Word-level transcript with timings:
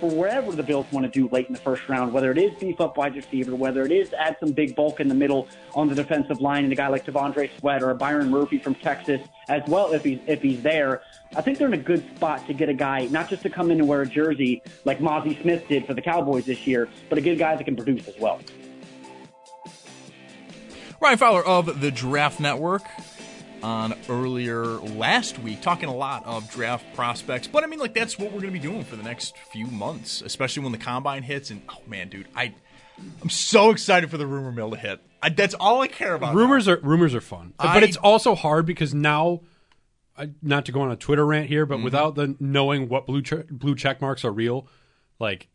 For 0.00 0.10
wherever 0.10 0.52
the 0.52 0.62
Bills 0.62 0.86
want 0.92 1.04
to 1.04 1.10
do 1.10 1.28
late 1.32 1.46
in 1.46 1.52
the 1.52 1.60
first 1.60 1.88
round, 1.88 2.12
whether 2.12 2.30
it 2.30 2.38
is 2.38 2.52
beef 2.58 2.80
up 2.80 2.96
wide 2.96 3.14
receiver, 3.14 3.54
whether 3.54 3.82
it 3.82 3.92
is 3.92 4.12
add 4.12 4.36
some 4.40 4.52
big 4.52 4.74
bulk 4.74 5.00
in 5.00 5.08
the 5.08 5.14
middle 5.14 5.48
on 5.74 5.88
the 5.88 5.94
defensive 5.94 6.40
line, 6.40 6.64
and 6.64 6.72
a 6.72 6.76
guy 6.76 6.88
like 6.88 7.04
T'Vondre 7.04 7.50
Sweat 7.58 7.82
or 7.82 7.94
Byron 7.94 8.30
Murphy 8.30 8.58
from 8.58 8.74
Texas 8.74 9.20
as 9.48 9.62
well, 9.68 9.92
if 9.92 10.02
he's 10.04 10.20
if 10.26 10.42
he's 10.42 10.62
there, 10.62 11.02
I 11.36 11.42
think 11.42 11.58
they're 11.58 11.68
in 11.68 11.74
a 11.74 11.78
good 11.78 12.04
spot 12.16 12.46
to 12.46 12.54
get 12.54 12.68
a 12.68 12.74
guy 12.74 13.06
not 13.06 13.28
just 13.28 13.42
to 13.42 13.50
come 13.50 13.70
in 13.70 13.78
and 13.78 13.88
wear 13.88 14.02
a 14.02 14.06
jersey 14.06 14.62
like 14.84 14.98
Mazi 14.98 15.40
Smith 15.42 15.66
did 15.68 15.86
for 15.86 15.94
the 15.94 16.02
Cowboys 16.02 16.44
this 16.46 16.66
year, 16.66 16.88
but 17.08 17.18
a 17.18 17.20
good 17.20 17.38
guy 17.38 17.56
that 17.56 17.64
can 17.64 17.76
produce 17.76 18.08
as 18.08 18.18
well. 18.18 18.40
Ryan 21.00 21.18
Fowler 21.18 21.44
of 21.44 21.80
the 21.80 21.90
Draft 21.90 22.40
Network 22.40 22.82
on 23.64 23.94
earlier 24.08 24.64
last 24.64 25.38
week, 25.38 25.62
talking 25.62 25.88
a 25.88 25.94
lot 25.94 26.24
of 26.26 26.50
draft 26.50 26.84
prospects. 26.94 27.46
But 27.48 27.64
I 27.64 27.66
mean, 27.66 27.80
like 27.80 27.94
that's 27.94 28.18
what 28.18 28.26
we're 28.26 28.40
going 28.40 28.52
to 28.52 28.58
be 28.60 28.64
doing 28.64 28.84
for 28.84 28.96
the 28.96 29.02
next 29.02 29.36
few 29.38 29.66
months, 29.66 30.20
especially 30.20 30.62
when 30.62 30.72
the 30.72 30.78
combine 30.78 31.22
hits. 31.22 31.50
And 31.50 31.62
oh 31.68 31.80
man, 31.86 32.10
dude, 32.10 32.28
I 32.36 32.54
I'm 33.22 33.30
so 33.30 33.70
excited 33.70 34.10
for 34.10 34.18
the 34.18 34.26
rumor 34.26 34.52
mill 34.52 34.70
to 34.70 34.76
hit. 34.76 35.00
I, 35.22 35.30
that's 35.30 35.54
all 35.54 35.80
I 35.80 35.88
care 35.88 36.14
about. 36.14 36.34
Rumors 36.34 36.66
now. 36.66 36.74
are 36.74 36.80
rumors 36.80 37.14
are 37.14 37.20
fun, 37.20 37.54
I- 37.58 37.74
but 37.74 37.82
it's 37.82 37.96
also 37.96 38.34
hard 38.34 38.66
because 38.66 38.94
now, 38.94 39.40
I, 40.16 40.30
not 40.42 40.66
to 40.66 40.72
go 40.72 40.82
on 40.82 40.90
a 40.90 40.96
Twitter 40.96 41.24
rant 41.24 41.48
here, 41.48 41.64
but 41.64 41.76
mm-hmm. 41.76 41.84
without 41.84 42.14
the 42.14 42.36
knowing 42.38 42.88
what 42.88 43.06
blue 43.06 43.22
che- 43.22 43.44
blue 43.50 43.74
check 43.74 44.00
marks 44.00 44.24
are 44.24 44.32
real, 44.32 44.68
like 45.18 45.48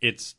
it's 0.00 0.34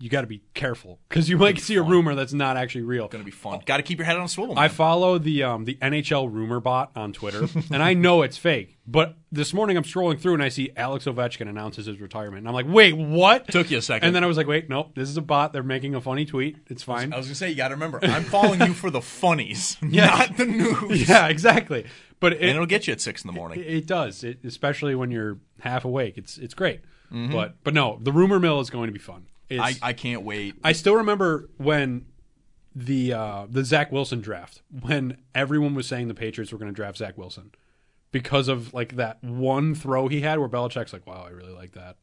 you 0.00 0.08
got 0.08 0.20
to 0.20 0.26
be 0.26 0.42
careful 0.54 1.00
because 1.08 1.28
you 1.28 1.36
might 1.36 1.58
see 1.58 1.74
a 1.74 1.82
rumor 1.82 2.14
that's 2.14 2.32
not 2.32 2.56
actually 2.56 2.82
real. 2.82 3.08
going 3.08 3.22
to 3.22 3.24
be 3.24 3.32
fun. 3.32 3.60
Got 3.66 3.78
to 3.78 3.82
keep 3.82 3.98
your 3.98 4.06
head 4.06 4.16
on 4.16 4.24
a 4.24 4.28
swivel. 4.28 4.58
I 4.58 4.68
follow 4.68 5.18
the 5.18 5.42
um, 5.42 5.64
the 5.64 5.74
NHL 5.76 6.32
rumor 6.32 6.60
bot 6.60 6.92
on 6.94 7.12
Twitter, 7.12 7.48
and 7.72 7.82
I 7.82 7.94
know 7.94 8.22
it's 8.22 8.36
fake. 8.36 8.78
But 8.86 9.16
this 9.30 9.52
morning 9.52 9.76
I'm 9.76 9.84
scrolling 9.84 10.18
through 10.18 10.34
and 10.34 10.42
I 10.42 10.48
see 10.48 10.70
Alex 10.74 11.04
Ovechkin 11.04 11.48
announces 11.48 11.86
his 11.86 12.00
retirement, 12.00 12.38
and 12.38 12.48
I'm 12.48 12.54
like, 12.54 12.66
wait, 12.68 12.96
what? 12.96 13.48
Took 13.48 13.70
you 13.70 13.78
a 13.78 13.82
second. 13.82 14.06
And 14.06 14.16
then 14.16 14.24
I 14.24 14.26
was 14.26 14.36
like, 14.36 14.46
wait, 14.46 14.70
nope, 14.70 14.92
this 14.94 15.08
is 15.08 15.16
a 15.16 15.22
bot. 15.22 15.52
They're 15.52 15.62
making 15.62 15.94
a 15.94 16.00
funny 16.00 16.24
tweet. 16.24 16.56
It's 16.68 16.82
fine. 16.82 17.12
I 17.12 17.16
was 17.16 17.26
going 17.26 17.32
to 17.32 17.38
say, 17.38 17.50
you 17.50 17.56
got 17.56 17.68
to 17.68 17.74
remember, 17.74 17.98
I'm 18.02 18.24
following 18.24 18.60
you 18.60 18.72
for 18.72 18.90
the 18.90 19.02
funnies, 19.02 19.76
not 19.82 20.36
the 20.36 20.46
news. 20.46 21.08
yeah, 21.08 21.28
exactly. 21.28 21.86
But 22.20 22.34
it, 22.34 22.40
And 22.40 22.50
it'll 22.50 22.66
get 22.66 22.86
you 22.86 22.92
at 22.92 23.00
six 23.00 23.22
in 23.22 23.26
the 23.28 23.32
morning. 23.32 23.60
It, 23.60 23.66
it 23.66 23.86
does, 23.86 24.24
it, 24.24 24.44
especially 24.44 24.94
when 24.94 25.10
you're 25.10 25.38
half 25.60 25.84
awake. 25.84 26.16
It's 26.16 26.38
it's 26.38 26.54
great. 26.54 26.80
Mm-hmm. 27.12 27.32
But 27.32 27.56
but 27.64 27.74
no, 27.74 27.98
the 28.02 28.12
rumor 28.12 28.38
mill 28.38 28.60
is 28.60 28.70
going 28.70 28.86
to 28.86 28.92
be 28.92 28.98
fun. 28.98 29.26
I, 29.50 29.74
I 29.82 29.92
can't 29.92 30.22
wait. 30.22 30.54
I 30.62 30.72
still 30.72 30.96
remember 30.96 31.48
when 31.56 32.06
the 32.74 33.12
uh, 33.12 33.46
the 33.48 33.64
Zach 33.64 33.90
Wilson 33.90 34.20
draft 34.20 34.62
when 34.82 35.18
everyone 35.34 35.74
was 35.74 35.86
saying 35.86 36.08
the 36.08 36.14
Patriots 36.14 36.52
were 36.52 36.58
going 36.58 36.70
to 36.70 36.76
draft 36.76 36.98
Zach 36.98 37.16
Wilson 37.18 37.52
because 38.12 38.48
of 38.48 38.72
like 38.74 38.96
that 38.96 39.22
one 39.24 39.74
throw 39.74 40.08
he 40.08 40.20
had 40.20 40.38
where 40.38 40.48
Belichick's 40.48 40.92
like, 40.92 41.06
"Wow, 41.06 41.24
I 41.26 41.30
really 41.30 41.52
like 41.52 41.72
that." 41.72 41.96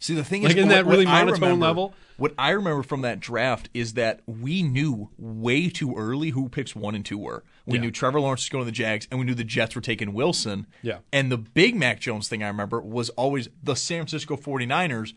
See, 0.00 0.14
the 0.14 0.22
thing 0.22 0.42
Like 0.44 0.56
is, 0.56 0.62
in 0.62 0.68
that 0.68 0.86
really 0.86 1.04
what 1.06 1.10
monotone 1.12 1.40
remember- 1.40 1.64
level? 1.66 1.94
What 2.18 2.32
I 2.38 2.50
remember 2.50 2.82
from 2.84 3.02
that 3.02 3.18
draft 3.20 3.68
is 3.74 3.94
that 3.94 4.20
we 4.26 4.62
knew 4.62 5.10
way 5.18 5.68
too 5.68 5.94
early 5.96 6.30
who 6.30 6.48
picks 6.48 6.74
one 6.74 6.94
and 6.96 7.04
two 7.04 7.18
were. 7.18 7.42
We 7.66 7.74
Yeah. 7.78 7.82
knew 7.82 7.90
Trevor 7.92 8.20
Lawrence 8.20 8.42
was 8.42 8.48
going 8.48 8.62
to 8.62 8.66
the 8.66 8.72
Jags, 8.72 9.06
and 9.10 9.18
we 9.20 9.26
knew 9.26 9.34
the 9.34 9.42
Jets 9.44 9.74
were 9.74 9.80
taking 9.80 10.12
Wilson. 10.12 10.66
Yeah. 10.82 10.98
And 11.12 11.30
the 11.32 11.38
big 11.38 11.74
Mac 11.76 12.00
Jones 12.00 12.28
thing 12.28 12.42
I 12.44 12.48
remember 12.48 12.80
was 12.80 13.08
always 13.10 13.48
the 13.62 13.74
San 13.76 13.98
Francisco 14.02 14.36
49ers 14.36 15.14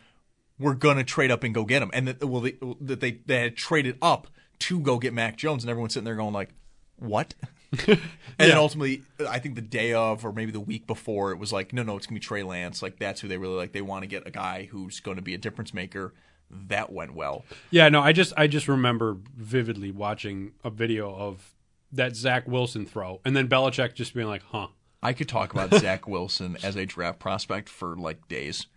were 0.62 0.76
going 0.76 0.98
to 0.98 1.04
trade 1.04 1.32
up 1.32 1.44
and 1.44 1.54
go 1.54 1.66
get 1.66 1.82
him. 1.82 1.90
And 1.94 2.08
that, 2.08 2.24
well, 2.24 2.42
they, 2.42 2.58
that 2.82 3.00
they, 3.00 3.20
they 3.26 3.42
had 3.42 3.56
traded 3.56 3.98
up 4.02 4.28
to 4.60 4.80
go 4.80 5.00
get 5.00 5.14
Mac 5.14 5.38
Jones, 5.38 5.64
and 5.64 5.70
everyone's 5.70 5.94
sitting 5.94 6.06
there 6.06 6.16
going 6.16 6.34
like, 6.34 6.50
what? 6.98 7.34
and 7.88 8.00
then 8.38 8.58
ultimately, 8.58 9.02
I 9.28 9.40
think 9.40 9.56
the 9.56 9.62
day 9.62 9.94
of, 9.94 10.26
or 10.26 10.34
maybe 10.34 10.52
the 10.52 10.60
week 10.60 10.86
before, 10.88 11.32
it 11.32 11.40
was 11.40 11.52
like, 11.52 11.74
no, 11.74 11.84
no, 11.84 11.98
it's 11.98 12.06
gonna 12.06 12.18
be 12.18 12.20
Trey 12.20 12.44
Lance. 12.44 12.82
Like 12.82 13.00
that's 13.00 13.22
who 13.22 13.28
they 13.28 13.38
really 13.38 13.56
like. 13.56 13.72
They 13.72 13.82
want 13.82 14.04
to 14.04 14.08
get 14.08 14.28
a 14.28 14.32
guy 14.32 14.68
who's 14.70 15.00
going 15.00 15.16
to 15.16 15.24
be 15.24 15.34
a 15.34 15.38
difference 15.38 15.74
maker. 15.74 16.14
That 16.50 16.92
went 16.92 17.16
well. 17.16 17.46
Yeah, 17.70 17.88
no, 17.88 18.02
I 18.02 18.12
just 18.12 18.34
I 18.36 18.48
just 18.48 18.68
remember 18.68 19.18
vividly 19.38 19.90
watching 19.90 20.52
a 20.66 20.70
video 20.70 21.16
of 21.16 21.54
that 21.94 22.16
Zach 22.18 22.46
Wilson 22.46 22.86
throw, 22.86 23.22
and 23.24 23.38
then 23.38 23.48
Belichick 23.48 23.94
just 23.96 24.14
being 24.14 24.28
like, 24.28 24.44
"Huh." 24.44 24.68
I 25.04 25.14
could 25.14 25.30
talk 25.30 25.54
about 25.54 25.74
Zach 25.80 26.08
Wilson 26.08 26.58
as 26.62 26.76
a 26.76 26.86
draft 26.86 27.20
prospect 27.20 27.70
for 27.70 27.96
like 27.96 28.28
days. 28.28 28.68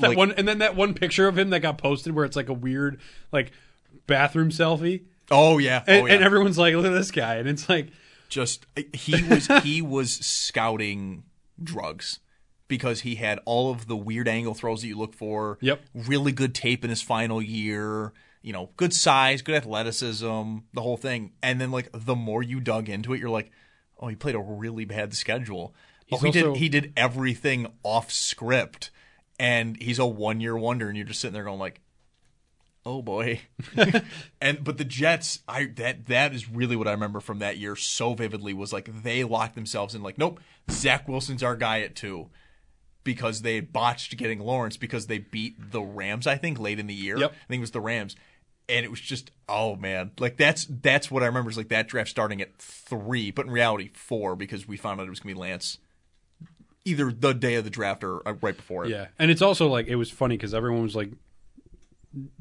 That 0.00 0.08
Like- 0.08 0.18
one, 0.18 0.32
and 0.32 0.46
then 0.46 0.58
that 0.58 0.76
one 0.76 0.94
picture 0.94 1.26
of 1.28 1.38
him 1.38 1.50
that 1.50 1.60
got 1.60 1.78
posted 1.78 2.14
where 2.14 2.24
it's 2.24 2.36
like 2.36 2.48
a 2.48 2.54
weird 2.54 3.00
like 3.32 3.52
bathroom 4.06 4.50
selfie, 4.50 5.04
Oh 5.30 5.58
yeah, 5.58 5.82
oh, 5.88 5.92
and, 5.92 6.02
oh, 6.02 6.06
yeah. 6.06 6.14
and 6.14 6.24
everyone's 6.24 6.58
like, 6.58 6.74
"Look 6.74 6.86
at 6.86 6.90
this 6.90 7.10
guy," 7.10 7.36
and 7.36 7.48
it's 7.48 7.68
like, 7.68 7.88
just 8.28 8.66
he 8.92 9.22
was 9.22 9.48
he 9.62 9.80
was 9.82 10.12
scouting 10.12 11.24
drugs 11.62 12.20
because 12.68 13.00
he 13.00 13.14
had 13.16 13.38
all 13.44 13.70
of 13.70 13.86
the 13.86 13.96
weird 13.96 14.28
angle 14.28 14.54
throws 14.54 14.82
that 14.82 14.88
you 14.88 14.96
look 14.98 15.14
for. 15.14 15.58
Yep. 15.60 15.80
Really 15.94 16.32
good 16.32 16.54
tape 16.54 16.84
in 16.84 16.90
his 16.90 17.02
final 17.02 17.40
year. 17.40 18.12
You 18.42 18.52
know, 18.52 18.70
good 18.76 18.92
size, 18.92 19.42
good 19.42 19.54
athleticism, 19.56 20.58
the 20.72 20.80
whole 20.82 20.96
thing. 20.96 21.32
And 21.42 21.60
then 21.60 21.70
like 21.70 21.88
the 21.92 22.14
more 22.14 22.42
you 22.42 22.60
dug 22.60 22.88
into 22.88 23.12
it, 23.12 23.20
you're 23.20 23.30
like, 23.30 23.50
oh, 23.98 24.08
he 24.08 24.14
played 24.16 24.34
a 24.34 24.40
really 24.40 24.84
bad 24.84 25.14
schedule. 25.14 25.74
Oh, 26.12 26.18
he 26.18 26.26
also- 26.28 26.52
did 26.52 26.56
he 26.58 26.68
did 26.68 26.92
everything 26.96 27.66
off 27.82 28.12
script, 28.12 28.90
and 29.38 29.80
he's 29.80 29.98
a 29.98 30.06
one 30.06 30.40
year 30.40 30.56
wonder. 30.56 30.88
And 30.88 30.96
you're 30.96 31.06
just 31.06 31.20
sitting 31.20 31.34
there 31.34 31.44
going 31.44 31.58
like, 31.58 31.80
oh 32.84 33.02
boy. 33.02 33.40
and 34.40 34.64
but 34.64 34.78
the 34.78 34.84
Jets, 34.84 35.40
I 35.48 35.66
that 35.76 36.06
that 36.06 36.34
is 36.34 36.48
really 36.48 36.76
what 36.76 36.88
I 36.88 36.92
remember 36.92 37.20
from 37.20 37.40
that 37.40 37.58
year 37.58 37.76
so 37.76 38.14
vividly 38.14 38.54
was 38.54 38.72
like 38.72 39.02
they 39.02 39.24
locked 39.24 39.54
themselves 39.54 39.94
in 39.94 40.02
like, 40.02 40.16
nope, 40.18 40.40
Zach 40.70 41.06
Wilson's 41.08 41.42
our 41.42 41.56
guy 41.56 41.80
at 41.80 41.96
two. 41.96 42.28
Because 43.04 43.42
they 43.42 43.60
botched 43.60 44.16
getting 44.16 44.40
Lawrence 44.40 44.76
because 44.76 45.06
they 45.06 45.18
beat 45.18 45.70
the 45.70 45.80
Rams, 45.80 46.26
I 46.26 46.36
think, 46.36 46.58
late 46.58 46.80
in 46.80 46.88
the 46.88 46.94
year. 46.94 47.16
Yep. 47.16 47.30
I 47.30 47.46
think 47.46 47.60
it 47.60 47.62
was 47.62 47.70
the 47.70 47.80
Rams. 47.80 48.16
And 48.68 48.84
it 48.84 48.88
was 48.88 49.00
just 49.00 49.30
oh 49.48 49.76
man. 49.76 50.10
Like 50.18 50.36
that's 50.36 50.66
that's 50.68 51.08
what 51.08 51.22
I 51.22 51.26
remember 51.26 51.50
is 51.50 51.56
like 51.56 51.68
that 51.68 51.86
draft 51.86 52.10
starting 52.10 52.40
at 52.40 52.58
three, 52.58 53.30
but 53.30 53.46
in 53.46 53.52
reality 53.52 53.90
four 53.94 54.34
because 54.34 54.66
we 54.66 54.76
found 54.76 55.00
out 55.00 55.06
it 55.06 55.10
was 55.10 55.20
gonna 55.20 55.34
be 55.34 55.40
Lance 55.40 55.78
either 56.86 57.12
the 57.12 57.34
day 57.34 57.56
of 57.56 57.64
the 57.64 57.70
draft 57.70 58.02
or 58.04 58.26
uh, 58.26 58.34
right 58.40 58.56
before 58.56 58.84
it. 58.86 58.90
yeah. 58.90 59.08
And 59.18 59.30
it's 59.30 59.42
also 59.42 59.68
like 59.68 59.88
it 59.88 59.96
was 59.96 60.10
funny 60.10 60.36
because 60.36 60.54
everyone 60.54 60.82
was 60.82 60.96
like, 60.96 61.10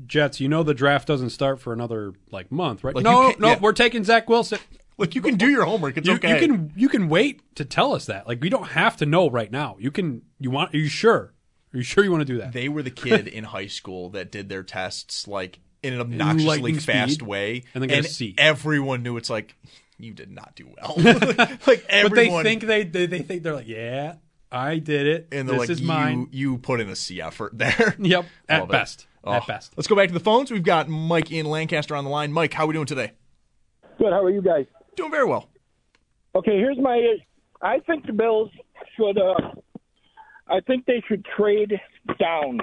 "Jets, 0.05 0.39
you 0.39 0.47
know 0.47 0.63
the 0.63 0.73
draft 0.73 1.07
doesn't 1.07 1.31
start 1.31 1.59
for 1.59 1.73
another 1.73 2.13
like 2.31 2.51
month, 2.51 2.83
right?" 2.83 2.95
Like, 2.95 3.03
no, 3.03 3.33
no, 3.39 3.49
yeah. 3.49 3.59
we're 3.59 3.73
taking 3.73 4.03
Zach 4.03 4.29
Wilson. 4.29 4.59
Like 4.97 5.15
you 5.15 5.21
can 5.21 5.35
do 5.35 5.49
your 5.49 5.65
homework. 5.65 5.97
It's 5.97 6.07
You, 6.07 6.13
okay. 6.15 6.39
you 6.39 6.47
can 6.47 6.73
you 6.75 6.87
can 6.87 7.09
wait 7.09 7.41
to 7.55 7.65
tell 7.65 7.93
us 7.93 8.05
that. 8.05 8.27
Like 8.27 8.41
we 8.41 8.49
don't 8.49 8.69
have 8.69 8.95
to 8.97 9.05
know 9.05 9.29
right 9.29 9.51
now. 9.51 9.75
You 9.79 9.91
can. 9.91 10.21
You 10.39 10.51
want? 10.51 10.73
Are 10.73 10.77
you 10.77 10.87
sure? 10.87 11.33
Are 11.73 11.77
you 11.77 11.83
sure 11.83 12.03
you 12.05 12.11
want 12.11 12.21
to 12.21 12.33
do 12.33 12.37
that? 12.37 12.53
they 12.53 12.69
were 12.69 12.81
the 12.81 12.91
kid 12.91 13.27
in 13.39 13.43
high 13.43 13.67
school 13.67 14.09
that 14.11 14.31
did 14.31 14.47
their 14.47 14.63
tests 14.63 15.27
like 15.27 15.59
in 15.83 15.93
an 15.93 15.99
obnoxiously 15.99 16.45
lightning 16.45 16.79
fast 16.79 17.15
speed, 17.15 17.21
way, 17.27 17.63
and 17.73 17.83
then 17.83 17.89
got 17.89 17.99
a 17.99 18.03
C. 18.03 18.33
everyone 18.37 19.03
knew 19.03 19.17
it's 19.17 19.29
like 19.29 19.57
you 19.97 20.13
did 20.13 20.31
not 20.31 20.55
do 20.55 20.67
well. 20.77 20.93
like 21.67 21.85
everyone, 21.89 22.09
but 22.09 22.15
they 22.15 22.43
think 22.43 22.63
they, 22.63 22.83
they 22.85 23.05
they 23.05 23.19
think 23.19 23.43
they're 23.43 23.55
like, 23.55 23.67
yeah, 23.67 24.15
I 24.55 24.77
did 24.79 25.05
it. 25.07 25.27
and 25.31 25.47
they're 25.47 25.55
this 25.55 25.59
like 25.59 25.69
is 25.69 25.81
you 25.81 25.87
mine. 25.87 26.27
you 26.31 26.57
put 26.57 26.79
in 26.81 26.89
a 26.89 26.95
C 26.95 27.21
effort 27.21 27.57
there. 27.57 27.95
Yep, 27.99 28.25
at 28.49 28.59
Love 28.61 28.69
it. 28.69 28.71
best. 28.71 29.07
at 29.25 29.47
best. 29.47 29.73
Let's 29.75 29.87
go 29.87 29.95
back 29.95 30.07
to 30.07 30.13
the 30.13 30.19
phones. 30.19 30.51
We've 30.51 30.63
got 30.63 30.87
Mike 30.87 31.31
in 31.31 31.45
Lancaster 31.45 31.95
on 31.95 32.03
the 32.03 32.09
line. 32.09 32.31
Mike, 32.31 32.53
how 32.53 32.63
are 32.63 32.67
we 32.67 32.73
doing 32.73 32.85
today? 32.85 33.11
Good. 33.97 34.11
How 34.11 34.23
are 34.23 34.29
you 34.29 34.41
guys? 34.41 34.65
Doing 34.95 35.11
very 35.11 35.25
well. 35.25 35.49
Okay, 36.35 36.57
here's 36.57 36.77
my. 36.77 37.17
I 37.61 37.79
think 37.79 38.05
the 38.05 38.13
Bills 38.13 38.49
should. 38.95 39.17
Uh, 39.17 39.51
I 40.47 40.59
think 40.61 40.85
they 40.85 41.01
should 41.07 41.25
trade 41.35 41.73
down. 42.19 42.59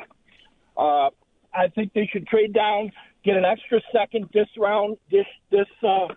Uh, 0.77 1.11
I 1.55 1.69
think 1.75 1.93
they 1.95 2.09
should 2.13 2.27
trade 2.27 2.53
down, 2.55 2.93
get 3.25 3.37
an 3.37 3.45
extra 3.45 3.81
second 3.93 4.29
this 4.33 4.47
round, 4.59 4.97
this 5.11 5.27
this. 5.51 5.67
Uh, 5.83 6.09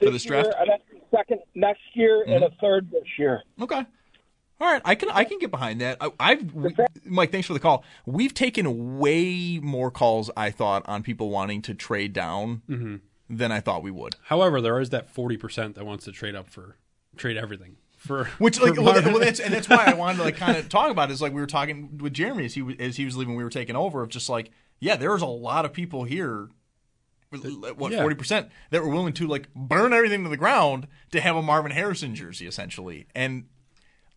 For 0.00 0.06
this 0.06 0.22
this 0.22 0.24
draft? 0.24 0.46
year, 0.48 0.54
an 0.74 0.78
second 1.10 1.40
next 1.54 1.80
year, 1.94 2.24
and 2.26 2.44
a 2.44 2.50
third 2.60 2.90
this 2.90 3.04
year. 3.18 3.42
Okay. 3.60 3.84
All 4.62 4.70
right, 4.70 4.82
I 4.84 4.94
can 4.94 5.08
I 5.10 5.24
can 5.24 5.38
get 5.38 5.50
behind 5.50 5.80
that. 5.80 5.96
I, 6.02 6.10
I've 6.20 6.52
we, 6.52 6.74
Mike, 7.06 7.32
thanks 7.32 7.46
for 7.46 7.54
the 7.54 7.60
call. 7.60 7.82
We've 8.04 8.34
taken 8.34 8.98
way 8.98 9.58
more 9.58 9.90
calls, 9.90 10.30
I 10.36 10.50
thought, 10.50 10.82
on 10.86 11.02
people 11.02 11.30
wanting 11.30 11.62
to 11.62 11.74
trade 11.74 12.12
down 12.12 12.60
Mm-hmm. 12.68 12.96
than 13.30 13.52
I 13.52 13.60
thought 13.60 13.82
we 13.82 13.90
would. 13.90 14.16
However, 14.24 14.60
there 14.60 14.78
is 14.78 14.90
that 14.90 15.08
forty 15.08 15.38
percent 15.38 15.76
that 15.76 15.86
wants 15.86 16.04
to 16.04 16.12
trade 16.12 16.34
up 16.34 16.50
for 16.50 16.76
trade 17.16 17.38
everything 17.38 17.76
for 17.96 18.24
Which 18.38 18.58
for 18.58 18.66
like 18.66 18.76
well, 18.76 18.92
Marvin. 18.92 19.12
well, 19.14 19.20
that's 19.22 19.40
and 19.40 19.54
that's 19.54 19.68
why 19.68 19.84
I 19.86 19.94
wanted 19.94 20.18
to 20.18 20.24
like 20.24 20.36
kind 20.46 20.58
of 20.58 20.68
talk 20.68 20.90
about 20.90 21.08
it. 21.10 21.14
Is 21.14 21.22
like 21.22 21.32
we 21.32 21.40
were 21.40 21.46
talking 21.46 21.96
with 21.96 22.12
Jeremy 22.12 22.44
as 22.44 22.52
he 22.52 22.60
was- 22.60 22.76
as 22.78 22.96
he 22.98 23.06
was 23.06 23.16
leaving, 23.16 23.36
we 23.36 23.44
were 23.44 23.48
taking 23.50 23.76
over 23.76 24.02
of 24.02 24.10
just 24.10 24.28
like 24.28 24.50
yeah, 24.78 24.96
there's 24.96 25.22
a 25.22 25.26
lot 25.26 25.64
of 25.64 25.72
people 25.72 26.04
here. 26.04 26.48
What 27.40 27.92
Yeah. 27.92 28.00
forty 28.00 28.16
percent 28.16 28.48
that 28.70 28.82
were 28.82 28.88
willing 28.88 29.12
to 29.14 29.26
like 29.28 29.52
burn 29.54 29.92
everything 29.92 30.24
to 30.24 30.28
the 30.30 30.36
ground 30.36 30.88
to 31.12 31.20
have 31.20 31.36
a 31.36 31.42
Marvin 31.42 31.70
Harrison 31.70 32.14
jersey 32.14 32.46
essentially, 32.46 33.06
and 33.14 33.44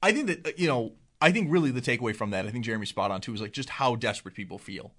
I 0.01 0.11
think 0.11 0.27
that 0.43 0.57
you 0.57 0.67
know 0.67 0.93
I 1.21 1.31
think 1.31 1.51
really 1.51 1.69
the 1.69 1.81
takeaway 1.81 2.15
from 2.15 2.31
that 2.31 2.47
I 2.47 2.49
think 2.49 2.65
Jeremy's 2.65 2.89
spot 2.89 3.11
on 3.11 3.21
too 3.21 3.33
is 3.35 3.41
like 3.41 3.51
just 3.53 3.69
how 3.69 3.95
desperate 3.95 4.33
people 4.33 4.57
feel 4.57 4.93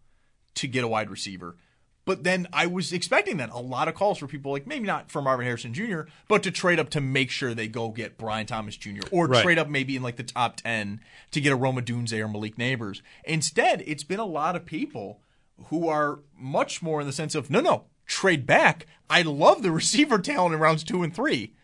to 0.54 0.68
get 0.68 0.84
a 0.84 0.88
wide 0.88 1.10
receiver. 1.10 1.56
But 2.04 2.22
then 2.22 2.46
I 2.52 2.66
was 2.66 2.92
expecting 2.92 3.38
that 3.38 3.50
a 3.50 3.58
lot 3.58 3.88
of 3.88 3.94
calls 3.94 4.18
for 4.18 4.28
people 4.28 4.52
like 4.52 4.66
maybe 4.66 4.86
not 4.86 5.10
for 5.10 5.20
Marvin 5.20 5.46
Harrison 5.46 5.74
Jr., 5.74 6.02
but 6.28 6.42
to 6.44 6.50
trade 6.52 6.78
up 6.78 6.90
to 6.90 7.00
make 7.00 7.30
sure 7.30 7.52
they 7.54 7.66
go 7.66 7.88
get 7.88 8.16
Brian 8.18 8.46
Thomas 8.46 8.76
Jr. 8.76 9.00
or 9.10 9.26
Right. 9.26 9.42
trade 9.42 9.58
up 9.58 9.68
maybe 9.68 9.96
in 9.96 10.02
like 10.04 10.16
the 10.16 10.22
top 10.22 10.56
ten 10.56 11.00
to 11.32 11.40
get 11.40 11.50
a 11.52 11.56
Rome 11.56 11.78
Odunze 11.78 12.12
or 12.20 12.28
Malik 12.28 12.56
Nabers. 12.58 13.00
Instead, 13.24 13.82
it's 13.86 14.04
been 14.04 14.20
a 14.20 14.24
lot 14.26 14.54
of 14.54 14.64
people 14.66 15.20
who 15.68 15.88
are 15.88 16.20
much 16.38 16.80
more 16.82 17.00
in 17.00 17.06
the 17.06 17.12
sense 17.12 17.34
of 17.34 17.48
no, 17.50 17.60
no, 17.60 17.84
trade 18.06 18.46
back. 18.46 18.86
I 19.08 19.22
love 19.22 19.62
the 19.62 19.70
receiver 19.72 20.18
talent 20.18 20.54
in 20.54 20.60
rounds 20.60 20.84
two 20.84 21.02
and 21.02 21.14
three, 21.14 21.54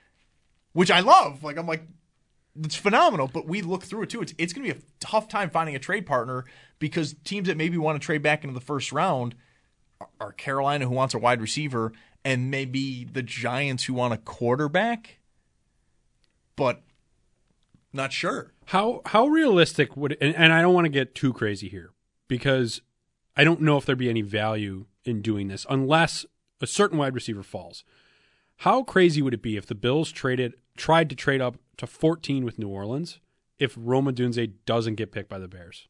which 0.72 0.90
I 0.90 1.00
love. 1.00 1.42
Like 1.42 1.56
I'm 1.56 1.66
like 1.66 1.84
it's 2.62 2.76
phenomenal, 2.76 3.28
but 3.28 3.46
we 3.46 3.62
look 3.62 3.84
through 3.84 4.02
it 4.02 4.10
too. 4.10 4.22
It's 4.22 4.34
it's 4.38 4.52
going 4.52 4.66
to 4.68 4.74
be 4.74 4.80
a 4.80 4.82
tough 4.98 5.28
time 5.28 5.50
finding 5.50 5.76
a 5.76 5.78
trade 5.78 6.06
partner 6.06 6.44
because 6.78 7.14
teams 7.24 7.48
that 7.48 7.56
maybe 7.56 7.78
want 7.78 8.00
to 8.00 8.04
trade 8.04 8.22
back 8.22 8.44
into 8.44 8.54
the 8.54 8.60
first 8.60 8.92
round 8.92 9.34
are- 10.00 10.08
are 10.20 10.32
Carolina 10.32 10.86
who 10.86 10.94
wants 10.94 11.14
a 11.14 11.18
wide 11.18 11.40
receiver 11.40 11.92
and 12.24 12.50
maybe 12.50 13.04
the 13.04 13.22
Giants 13.22 13.84
who 13.84 13.94
want 13.94 14.12
a 14.12 14.18
quarterback, 14.18 15.20
but 16.56 16.82
not 17.92 18.12
sure. 18.12 18.52
How 18.66 19.02
how 19.06 19.26
realistic 19.26 19.96
would 19.96 20.16
and, 20.20 20.34
and 20.34 20.52
I 20.52 20.62
don't 20.62 20.74
want 20.74 20.86
to 20.86 20.90
get 20.90 21.14
too 21.14 21.32
crazy 21.32 21.68
here 21.68 21.90
because 22.28 22.82
I 23.36 23.44
don't 23.44 23.60
know 23.60 23.76
if 23.76 23.86
there'd 23.86 23.98
be 23.98 24.10
any 24.10 24.22
value 24.22 24.86
in 25.04 25.22
doing 25.22 25.48
this 25.48 25.64
unless 25.70 26.26
a 26.60 26.66
certain 26.66 26.98
wide 26.98 27.14
receiver 27.14 27.42
falls. 27.42 27.84
How 28.58 28.82
crazy 28.82 29.22
would 29.22 29.34
it 29.34 29.42
be 29.42 29.56
if 29.56 29.66
the 29.66 29.74
Bills 29.74 30.12
traded 30.12 30.54
tried 30.76 31.08
to 31.10 31.16
trade 31.16 31.40
up 31.40 31.56
to 31.78 31.86
14 31.86 32.44
with 32.44 32.58
New 32.58 32.68
Orleans 32.68 33.20
if 33.58 33.74
Rome 33.76 34.06
Odunze 34.06 34.52
doesn't 34.66 34.94
get 34.96 35.12
picked 35.12 35.28
by 35.28 35.38
the 35.38 35.48
Bears? 35.48 35.88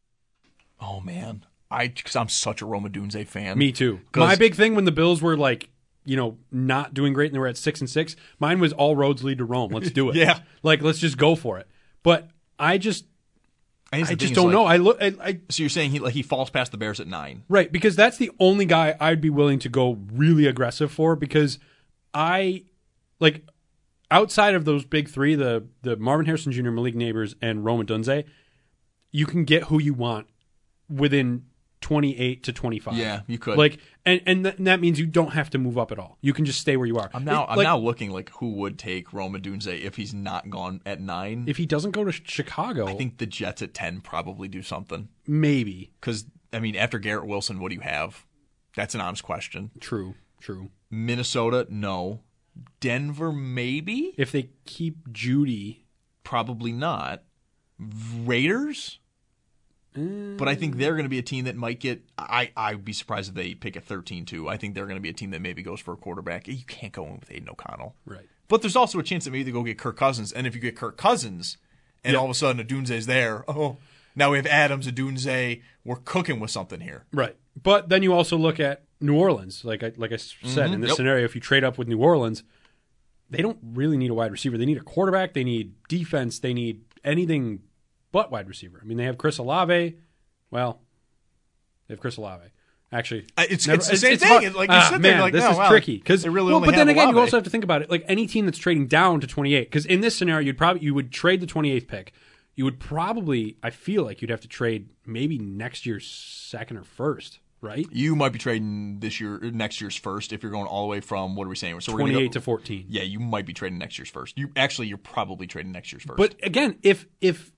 Oh 0.81 1.01
man, 1.01 1.45
I 1.71 1.89
because 1.89 2.17
I'm 2.17 2.29
such 2.29 2.63
a 2.63 2.67
Rome 2.67 2.89
Odunze 2.89 3.27
fan. 3.27 3.59
Me 3.59 3.73
too. 3.73 4.01
My 4.15 4.37
big 4.37 4.55
thing 4.55 4.75
when 4.75 4.85
the 4.85 4.93
Bills 4.93 5.21
were 5.21 5.37
like, 5.37 5.69
you 6.05 6.17
know, 6.17 6.39
not 6.51 6.95
doing 6.95 7.13
great 7.13 7.27
and 7.27 7.35
they 7.35 7.39
were 7.41 7.47
at 7.49 7.57
six 7.57 7.81
and 7.81 7.91
six, 7.91 8.17
mine 8.39 8.61
was 8.61 8.73
all 8.73 8.97
roads 8.97 9.23
lead 9.25 9.39
to 9.39 9.45
Rome. 9.45 9.73
Let's 9.73 9.91
do 9.91 10.09
it. 10.11 10.17
Yeah. 10.21 10.41
Like 10.63 10.83
let's 10.83 10.99
just 10.99 11.19
go 11.19 11.35
for 11.35 11.59
it. 11.59 11.67
But 12.03 12.31
I 12.59 12.79
just 12.79 13.05
I 13.93 14.15
just 14.15 14.35
don't 14.35 14.49
is, 14.49 14.53
know. 14.53 14.65
I 14.65 14.77
look 14.77 14.99
I, 15.01 15.15
I 15.21 15.41
so 15.49 15.63
you're 15.63 15.71
saying 15.71 15.91
he 15.91 15.99
like 15.99 16.15
he 16.15 16.23
falls 16.23 16.49
past 16.49 16.71
the 16.71 16.79
Bears 16.79 17.01
at 17.01 17.09
nine? 17.09 17.43
Right, 17.49 17.71
because 17.73 17.97
that's 17.97 18.19
the 18.19 18.31
only 18.39 18.65
guy 18.65 18.97
I'd 19.01 19.21
be 19.21 19.31
willing 19.31 19.59
to 19.61 19.69
go 19.69 19.99
really 20.13 20.47
aggressive 20.47 20.93
for 20.93 21.17
because 21.17 21.59
I 22.15 22.65
like 23.19 23.45
outside 24.11 24.55
of 24.55 24.65
those 24.65 24.85
big 24.85 25.09
three, 25.09 25.35
the 25.35 25.67
the 25.83 25.97
Marvin 25.97 26.27
Harrison 26.27 26.53
Jr., 26.53 26.71
Malik 26.71 26.95
Nabers, 26.95 27.35
and 27.43 27.65
Rome 27.65 27.85
Odunze, 27.85 28.25
you 29.11 29.27
can 29.27 29.45
get 29.45 29.65
who 29.65 29.81
you 29.81 29.95
want 29.95 30.29
within 30.89 31.47
twenty 31.81 32.19
eight 32.19 32.43
to 32.45 32.53
twenty 32.53 32.79
five. 32.79 32.95
Yeah, 32.97 33.21
you 33.27 33.39
could. 33.39 33.57
Like, 33.59 33.79
and 34.05 34.21
and, 34.27 34.45
th- 34.45 34.57
and 34.59 34.67
that 34.67 34.81
means 34.81 34.99
you 34.99 35.07
don't 35.07 35.33
have 35.33 35.51
to 35.51 35.59
move 35.59 35.79
up 35.79 35.91
at 35.93 35.99
all. 35.99 36.19
You 36.21 36.33
can 36.33 36.45
just 36.45 36.61
stay 36.61 36.77
where 36.77 36.87
you 36.87 36.99
are. 36.99 37.11
I'm 37.15 37.25
now 37.25 37.45
It- 37.45 37.51
I'm 37.51 37.57
like, 37.59 37.65
now 37.65 37.79
looking 37.79 38.11
like 38.11 38.31
who 38.31 38.53
would 38.55 38.79
take 38.79 39.13
Rome 39.13 39.35
Odunze 39.35 39.67
if 39.83 39.97
he's 39.97 40.13
not 40.15 40.51
gone 40.51 40.81
at 40.85 41.01
nine. 41.01 41.45
if 41.49 41.57
he 41.57 41.67
doesn't 41.67 41.93
go 41.93 42.05
to 42.05 42.13
Chicago, 42.13 42.87
I 42.87 42.95
think 42.95 43.19
the 43.19 43.27
Jets 43.27 43.63
at 43.63 43.75
ten 43.75 44.01
probably 44.01 44.49
do 44.49 44.63
something. 44.63 45.09
maybe 45.27 45.93
Because 46.01 46.27
I 46.53 46.59
mean, 46.61 46.77
after 46.77 46.99
Garrett 46.99 47.27
Wilson, 47.27 47.61
what 47.61 47.69
do 47.71 47.75
you 47.77 47.81
have? 47.83 48.25
That's 48.77 48.95
an 48.95 49.01
honest 49.01 49.23
question. 49.23 49.71
true, 49.81 50.15
true. 50.41 50.71
Minnesota, 50.91 51.67
no. 51.71 52.21
Denver, 52.81 53.33
maybe. 53.33 54.13
If 54.19 54.33
they 54.33 54.51
keep 54.67 55.09
Jeudy, 55.13 55.79
Probably 56.25 56.73
not. 56.73 57.23
Raiders. 57.79 58.99
But 59.93 60.47
I 60.47 60.55
think 60.55 60.77
they're 60.77 60.93
mm. 60.93 60.97
going 60.97 61.05
to 61.05 61.11
be 61.11 61.19
a 61.19 61.23
team 61.23 61.47
that 61.47 61.57
might 61.57 61.81
get. 61.81 62.03
I 62.17 62.53
I'd 62.57 62.85
be 62.85 62.93
surprised 62.93 63.31
if 63.31 63.35
they 63.35 63.55
pick 63.55 63.77
a 63.77 63.81
13 63.81 64.25
too. 64.25 64.49
I 64.49 64.57
think 64.57 64.75
they're 64.75 64.87
going 64.87 64.97
to 64.97 65.03
be 65.03 65.09
a 65.09 65.15
team 65.15 65.31
that 65.31 65.41
maybe 65.41 65.63
goes 65.63 65.81
for 65.81 65.93
a 65.93 65.97
quarterback. 65.97 66.47
You 66.47 66.65
can't 66.67 66.93
go 66.93 67.07
in 67.07 67.19
with 67.19 67.31
Aidan 67.31 67.49
O'Connell. 67.49 67.97
right? 68.07 68.29
But 68.49 68.63
there's 68.63 68.77
also 68.77 68.99
a 68.99 69.03
chance 69.03 69.25
that 69.25 69.31
maybe 69.31 69.45
they 69.45 69.51
go 69.53 69.63
get 69.63 69.79
Kirk 69.79 69.97
Cousins, 69.97 70.33
and 70.33 70.47
if 70.47 70.55
you 70.55 70.61
get 70.61 70.77
Kirk 70.77 70.97
Cousins, 70.97 71.57
and 72.03 72.17
all 72.17 72.25
of 72.25 72.31
a 72.31 72.35
sudden 72.35 72.65
Odunze's 72.65 73.07
there, 73.07 73.45
oh, 73.49 73.79
now 74.17 74.31
we 74.31 74.39
have 74.39 74.47
Adams, 74.47 74.87
Adunze, 74.87 75.63
we're 75.85 75.97
cooking 75.97 76.41
with 76.41 76.51
something 76.51 76.81
here. 76.81 77.05
Right. 77.13 77.37
But 77.61 77.89
then 77.89 78.03
you 78.03 78.13
also 78.13 78.37
look 78.37 78.59
at 78.59 78.85
New 79.01 79.17
Orleans. 79.17 79.65
Like 79.65 79.83
I 79.83 79.93
like 79.97 80.13
I 80.13 80.17
said 80.17 80.41
mm-hmm. 80.43 80.75
in 80.75 80.81
this 80.81 80.91
Yep. 80.91 80.97
scenario, 80.97 81.25
if 81.25 81.35
you 81.35 81.41
trade 81.41 81.65
up 81.65 81.79
with 81.79 81.89
New 81.89 81.99
Orleans, 81.99 82.43
they 83.29 83.43
don't 83.43 83.59
really 83.63 83.97
need 83.97 84.11
a 84.11 84.15
wide 84.15 84.33
receiver. 84.33 84.59
They 84.59 84.67
need 84.67 84.77
a 84.77 84.83
quarterback. 84.83 85.35
They 85.35 85.45
need 85.45 85.75
defense. 85.89 86.39
They 86.39 86.53
need 86.53 86.83
anything 87.05 87.61
but 88.13 88.31
wide 88.31 88.49
receiver. 88.49 88.79
I 88.83 88.85
mean, 88.87 88.97
they 88.99 89.05
have 89.05 89.19
Chris 89.19 89.39
Olave. 89.39 89.97
Well, 90.51 90.81
they 91.87 91.95
have 91.95 92.01
Chris 92.01 92.17
Olave. 92.17 92.45
Actually, 92.93 93.23
Uh, 93.37 93.43
it's- 93.49 93.69
it's 93.69 93.89
the 93.89 93.97
same 93.97 94.17
thing. 94.19 94.43
It's 94.43 94.57
like 94.57 94.69
you 94.69 94.75
Ah, 94.75 94.89
sit 94.91 95.01
man, 95.01 95.21
like, 95.21 95.33
this 95.33 95.45
no, 95.45 95.53
is 95.53 95.57
wow, 95.59 95.69
tricky 95.69 95.99
because 95.99 96.27
really 96.27 96.51
well, 96.51 96.61
but 96.61 96.75
then 96.75 96.89
again, 96.89 97.11
you 97.11 97.19
also 97.21 97.37
have 97.37 97.45
to 97.45 97.51
think 97.51 97.63
about 97.63 97.83
it. 97.83 97.91
Like 97.91 98.05
any 98.09 98.27
team 98.27 98.47
that's 98.47 98.59
trading 98.59 98.89
down 98.89 99.21
to 99.21 99.29
28, 99.29 99.67
because 99.71 99.87
in 99.87 100.01
this 100.01 100.17
scenario, 100.17 100.45
you'd 100.47 100.59
probably 100.59 100.83
you 100.83 100.93
would 100.93 101.13
trade 101.13 101.41
the 101.41 101.47
28th 101.47 101.87
pick. 101.87 102.13
You 102.57 102.65
would 102.65 102.81
probably, 102.81 103.57
I 103.63 103.71
feel 103.71 104.03
like 104.03 104.21
you'd 104.21 104.31
have 104.31 104.41
to 104.41 104.49
trade 104.49 104.89
maybe 105.07 105.39
next 105.39 105.87
year's 105.87 106.05
second 106.05 106.79
or 106.79 106.83
first, 106.83 107.39
right? 107.61 107.87
You 107.93 108.17
might 108.17 108.33
be 108.33 108.41
trading 108.41 108.99
this 108.99 109.21
year, 109.21 109.39
next 109.39 109.81
year's 109.81 109.95
first, 109.95 110.33
if 110.33 110.43
you're 110.43 110.51
going 110.51 110.67
all 110.67 110.83
the 110.83 110.89
way 110.91 110.99
from 111.01 111.37
what 111.37 111.47
are 111.47 111.49
we 111.51 111.55
saying? 111.57 111.81
So 111.83 111.93
we're 111.93 112.01
gonna 112.01 112.13
28 112.15 112.27
go- 112.27 112.33
to 112.33 112.41
14. 112.41 112.87
Yeah, 112.89 113.03
you 113.03 113.21
might 113.21 113.47
be 113.47 113.53
trading 113.53 113.79
next 113.79 113.99
year's 113.99 114.11
first. 114.11 114.37
You 114.37 114.51
actually, 114.57 114.89
you're 114.89 114.99
probably 114.99 115.47
trading 115.47 115.71
next 115.71 115.93
year's 115.93 116.03
first. 116.03 116.17
But 116.17 116.35
again, 116.43 116.77
if 116.83 117.07
if 117.21 117.53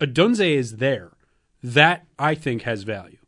Odunze 0.00 0.54
is 0.54 0.76
there, 0.76 1.12
that 1.62 2.04
I 2.18 2.34
think 2.34 2.62
has 2.62 2.82
value. 2.82 3.18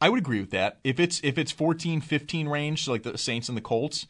I 0.00 0.08
would 0.08 0.18
agree 0.18 0.40
with 0.40 0.50
that. 0.50 0.78
If 0.84 1.00
it's 1.00 1.20
if 1.24 1.38
it's 1.38 1.52
14, 1.52 2.00
15 2.00 2.48
range, 2.48 2.86
like 2.88 3.02
the 3.02 3.16
Saints 3.16 3.48
and 3.48 3.56
the 3.56 3.62
Colts, 3.62 4.06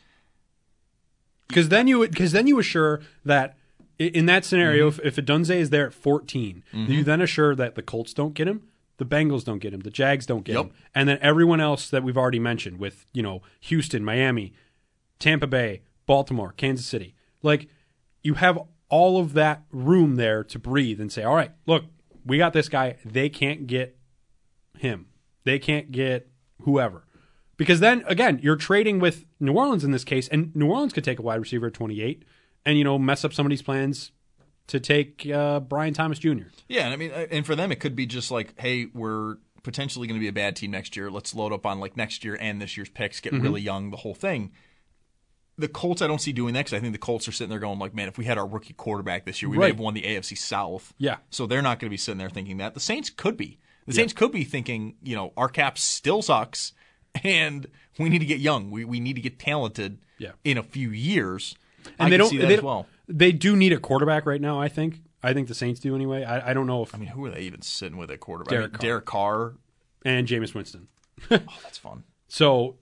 Because 1.49 1.69
then 1.69 1.87
you 1.87 2.07
because 2.09 2.33
then 2.33 2.47
you 2.47 2.59
assure 2.59 3.01
that 3.25 3.57
in 3.99 4.27
that 4.27 4.45
scenario, 4.45 4.91
Mm-hmm. 4.91 5.07
if, 5.07 5.19
if 5.19 5.25
Odunze 5.25 5.55
is 5.55 5.71
there 5.71 5.87
at 5.87 5.95
14, 5.95 6.63
you 6.73 7.03
then 7.05 7.21
assure 7.21 7.55
that 7.55 7.77
the 7.77 7.83
Colts 7.83 8.13
don't 8.13 8.35
get 8.35 8.47
him, 8.49 8.63
the 8.99 9.07
Bengals 9.07 9.45
don't 9.45 9.59
get 9.61 9.73
him, 9.73 9.81
the 9.81 9.91
Jags 9.91 10.27
don't 10.27 10.45
get 10.45 10.55
Yep. 10.57 10.65
him, 10.67 10.73
and 10.95 11.09
then 11.09 11.19
everyone 11.23 11.61
else 11.61 11.89
that 11.91 12.03
we've 12.03 12.19
already 12.19 12.41
mentioned 12.41 12.79
with 12.79 13.07
you 13.13 13.23
know 13.23 13.43
Houston, 13.61 14.05
Miami, 14.05 14.53
Tampa 15.19 15.47
Bay, 15.47 15.83
Baltimore, 16.07 16.53
Kansas 16.57 16.87
City, 16.87 17.15
like 17.43 17.69
you 18.25 18.35
have 18.35 18.59
all 18.89 19.19
of 19.19 19.33
that 19.35 19.63
room 19.73 20.17
there 20.17 20.45
to 20.45 20.59
breathe 20.59 21.01
and 21.01 21.11
say, 21.11 21.23
all 21.23 21.35
right, 21.35 21.53
look, 21.67 21.85
we 22.25 22.39
got 22.39 22.53
this 22.53 22.69
guy. 22.69 22.97
They 23.05 23.29
can't 23.29 23.67
get 23.67 23.97
him. 24.79 25.07
They 25.45 25.59
can't 25.59 25.91
get 25.93 26.29
whoever. 26.63 27.05
Because 27.57 27.81
then 27.81 28.05
again, 28.07 28.39
you're 28.43 28.57
trading 28.57 28.99
with 28.99 29.25
New 29.41 29.53
Orleans 29.55 29.85
in 29.85 29.91
this 29.91 30.05
case, 30.05 30.29
and 30.29 30.55
New 30.55 30.67
Orleans 30.69 30.93
could 30.93 31.05
take 31.05 31.19
a 31.19 31.23
wide 31.23 31.41
receiver 31.41 31.69
at 31.69 31.75
28 31.75 32.25
and 32.67 32.77
you 32.77 32.85
know 32.85 32.99
mess 32.99 33.25
up 33.25 33.33
somebody's 33.33 33.63
plans 33.63 34.11
to 34.67 34.81
take 34.81 35.27
uh, 35.33 35.61
Brian 35.61 35.95
Thomas 35.95 36.19
Jr. 36.19 36.49
Yeah, 36.69 36.85
and 36.85 36.93
I 36.93 36.97
mean, 36.97 37.13
uh, 37.13 37.27
and 37.31 37.47
for 37.47 37.55
them, 37.55 37.71
it 37.73 37.81
could 37.81 37.95
be 37.97 38.05
just 38.07 38.31
like, 38.31 38.61
hey, 38.61 38.87
we're 38.93 39.37
potentially 39.63 40.07
going 40.07 40.19
to 40.19 40.23
be 40.23 40.29
a 40.29 40.33
bad 40.33 40.55
team 40.57 40.73
next 40.73 40.97
year. 40.97 41.11
Let's 41.11 41.35
load 41.35 41.53
up 41.53 41.65
on 41.65 41.81
like 41.81 41.97
next 41.97 42.25
year 42.25 42.37
and 42.41 42.61
this 42.61 42.77
year's 42.77 42.89
picks, 42.89 43.21
Mm-hmm. 43.21 43.37
get 43.37 43.43
really 43.43 43.61
young, 43.63 43.91
the 43.91 43.97
whole 43.99 44.15
thing. 44.15 44.53
The 45.59 45.69
Colts, 45.69 46.03
I 46.03 46.07
don't 46.07 46.21
see 46.21 46.33
doing 46.33 46.53
that 46.55 46.61
because 46.67 46.75
I 46.75 46.81
think 46.81 46.93
the 46.93 46.99
Colts 46.99 47.27
are 47.29 47.33
sitting 47.33 47.49
there 47.51 47.59
going 47.59 47.79
like, 47.79 47.95
man, 47.95 48.09
if 48.09 48.19
we 48.19 48.27
had 48.27 48.37
our 48.37 48.47
rookie 48.47 48.75
quarterback 48.75 49.25
this 49.25 49.41
year, 49.41 49.49
we 49.51 49.57
may 49.57 49.69
have 49.69 49.79
won 49.79 49.95
the 49.95 50.03
AFC 50.03 50.37
South. 50.37 50.93
Yeah. 50.99 51.17
So 51.31 51.47
they're 51.47 51.63
not 51.63 51.79
going 51.79 51.89
to 51.89 51.95
be 51.95 51.97
sitting 51.97 52.19
there 52.19 52.29
thinking 52.29 52.59
that. 52.59 52.75
The 52.75 52.81
Saints 52.81 53.09
could 53.09 53.37
be 53.39 53.59
The 53.87 53.95
Saints 53.95 54.13
could 54.13 54.33
be 54.33 54.45
thinking, 54.45 54.97
you 55.03 55.17
know, 55.17 55.33
our 55.37 55.49
cap 55.49 55.79
still 55.79 56.21
sucks, 56.21 56.73
and 57.25 57.67
we 57.99 58.09
need 58.11 58.19
to 58.19 58.27
get 58.27 58.39
young. 58.41 58.71
We 58.71 58.85
we 58.85 59.01
need 59.01 59.15
to 59.17 59.23
get 59.23 59.39
talented. 59.39 59.99
Yeah. 60.19 60.33
in 60.45 60.57
a 60.57 60.63
few 60.63 60.91
years. 60.91 61.55
And 61.99 62.07
I 62.07 62.11
they 62.11 62.17
don't. 62.17 62.31
see 62.31 62.39
that 62.39 62.47
they, 62.49 62.57
as 62.57 62.63
well. 62.63 62.87
they 63.07 63.33
do 63.33 63.55
need 63.55 63.73
a 63.75 63.79
quarterback 63.79 64.25
right 64.27 64.41
now. 64.41 64.59
I 64.61 64.69
think. 64.69 65.03
I 65.23 65.33
think 65.35 65.49
the 65.49 65.55
Saints 65.55 65.81
do 65.81 65.95
anyway. 65.95 66.25
I, 66.25 66.51
I 66.51 66.55
don't 66.55 66.67
know 66.67 66.83
if 66.83 66.95
I 66.95 66.99
mean, 66.99 67.09
who 67.09 67.25
are 67.27 67.31
they 67.31 67.41
even 67.41 67.61
sitting 67.63 67.97
with 67.99 68.11
at 68.11 68.21
quarterback? 68.21 68.51
Derek 68.51 68.73
Carr. 68.75 68.81
Derek 68.81 69.05
Carr. 69.07 69.55
and 70.05 70.27
Jameis 70.29 70.55
Winston. 70.55 70.89
Oh, 71.31 71.39
that's 71.63 71.79
fun. 71.79 72.05
So 72.29 72.77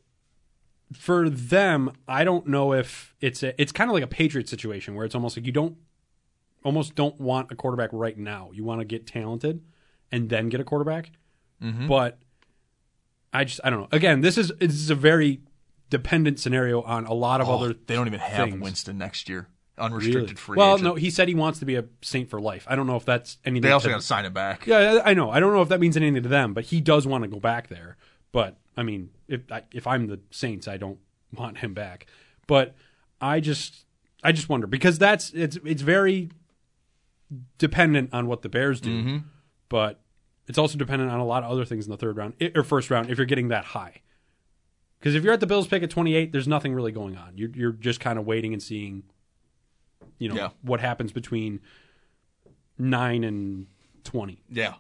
for 0.97 1.29
them, 1.29 1.93
I 2.09 2.25
don't 2.25 2.47
know 2.47 2.73
if 2.73 3.15
it's 3.21 3.43
a, 3.43 3.61
it's 3.61 3.73
kind 3.73 3.91
of 3.91 3.95
like 3.95 4.03
a 4.03 4.09
Patriot 4.09 4.49
situation 4.49 4.95
where 4.95 5.05
it's 5.05 5.15
almost 5.15 5.37
like 5.37 5.47
you 5.47 5.53
don't 5.53 5.77
almost 6.65 6.95
don't 6.95 7.21
want 7.21 7.53
a 7.53 7.55
quarterback 7.55 7.91
right 7.93 8.17
now. 8.17 8.51
You 8.53 8.65
want 8.65 8.81
to 8.81 8.85
get 8.85 9.07
talented 9.07 9.63
and 10.11 10.29
then 10.29 10.49
get 10.49 10.61
a 10.61 10.65
quarterback. 10.65 11.11
Mm-hmm. 11.63 11.87
But 11.89 12.19
I 13.33 13.45
just 13.45 13.61
I 13.65 13.71
don't 13.71 13.81
know. 13.81 13.89
Again, 13.93 14.21
this 14.21 14.39
is 14.39 14.53
this 14.61 14.73
is 14.75 14.91
a 14.91 14.95
very 14.95 15.41
dependent 15.91 16.41
scenario 16.41 16.83
on 16.83 17.05
a 17.07 17.13
lot 17.15 17.41
of 17.41 17.49
Oh, 17.49 17.55
other 17.57 17.75
they 17.87 17.95
don't 17.95 18.07
even 18.07 18.21
have 18.21 18.49
things. 18.51 18.63
Winston 18.63 18.99
next 18.99 19.29
year. 19.29 19.49
Really? 19.77 19.87
Unrestricted 19.91 20.39
free 20.39 20.57
Well, 20.57 20.75
agent. 20.75 20.85
no, 20.85 20.95
he 20.95 21.11
said 21.11 21.27
he 21.27 21.35
wants 21.35 21.59
to 21.59 21.65
be 21.65 21.75
a 21.75 21.85
Saint 22.01 22.31
for 22.31 22.41
life. 22.41 22.65
I 22.69 22.77
don't 22.77 22.87
know 22.87 22.95
if 22.97 23.05
that's 23.05 23.39
anything. 23.45 23.63
they 23.63 23.73
also 23.73 23.89
got 23.89 23.97
to 23.97 24.07
sign 24.07 24.25
him 24.25 24.33
back. 24.33 24.67
Yeah, 24.69 25.01
I 25.05 25.15
know. 25.15 25.31
I 25.31 25.41
don't 25.41 25.53
know 25.53 25.63
if 25.63 25.69
that 25.71 25.81
means 25.81 25.97
anything 25.97 26.23
to 26.23 26.29
them, 26.29 26.55
but 26.55 26.67
he 26.67 26.81
does 26.81 27.09
want 27.09 27.25
to 27.25 27.29
go 27.29 27.41
back 27.41 27.67
there. 27.69 27.97
But 28.31 28.57
I 28.77 28.83
mean, 28.83 29.11
if 29.29 29.41
I, 29.51 29.63
if 29.73 29.87
I'm 29.87 30.07
the 30.07 30.21
Saints, 30.31 30.69
I 30.69 30.77
don't 30.77 30.99
want 31.33 31.59
him 31.59 31.75
back. 31.75 32.07
But 32.47 32.75
I 33.21 33.41
just 33.41 33.85
I 34.23 34.33
just 34.33 34.49
wonder 34.49 34.67
because 34.67 34.99
that's 34.99 35.31
it's 35.33 35.59
it's 35.65 35.83
very 35.83 36.31
dependent 37.59 38.11
on 38.13 38.27
what 38.27 38.43
the 38.43 38.49
Bears 38.49 38.81
do, 38.81 38.91
mm-hmm. 38.91 39.17
but 39.69 40.01
it's 40.47 40.59
also 40.59 40.77
dependent 40.77 41.11
on 41.11 41.21
a 41.21 41.25
lot 41.25 41.43
of 41.43 41.51
other 41.51 41.65
things 41.65 41.87
in 41.87 41.91
the 41.91 41.97
third 41.97 42.17
round 42.17 42.35
or 42.55 42.63
first 42.63 42.91
round 42.91 43.11
if 43.11 43.19
you're 43.19 43.27
getting 43.27 43.49
that 43.49 43.65
high. 43.67 44.03
Because 44.99 45.15
if 45.15 45.23
you're 45.23 45.35
at 45.35 45.41
the 45.41 45.47
Bills 45.47 45.67
pick 45.67 45.83
at 45.83 45.91
28, 45.91 46.33
there's 46.33 46.49
nothing 46.49 46.75
really 46.75 46.93
going 46.93 47.17
on. 47.17 47.33
You're 47.37 47.51
you're 47.55 47.73
just 47.73 48.01
kind 48.01 48.19
of 48.19 48.27
waiting 48.27 48.53
and 48.53 48.63
seeing, 48.63 49.05
you 50.19 50.29
know, 50.29 50.35
Yeah. 50.35 50.49
what 50.63 50.81
happens 50.81 51.13
between 51.13 51.61
nine 52.79 53.25
and 53.25 53.67
20. 54.05 54.43
Yeah. 54.51 54.75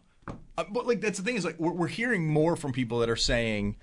Uh, 0.57 0.64
but 0.71 0.87
like 0.87 1.00
that's 1.00 1.19
the 1.19 1.25
thing 1.25 1.37
is 1.37 1.45
like 1.45 1.59
we're, 1.59 1.73
we're 1.73 1.87
hearing 1.88 2.26
more 2.28 2.57
from 2.57 2.73
people 2.73 2.99
that 3.00 3.11
are 3.11 3.16
saying 3.16 3.76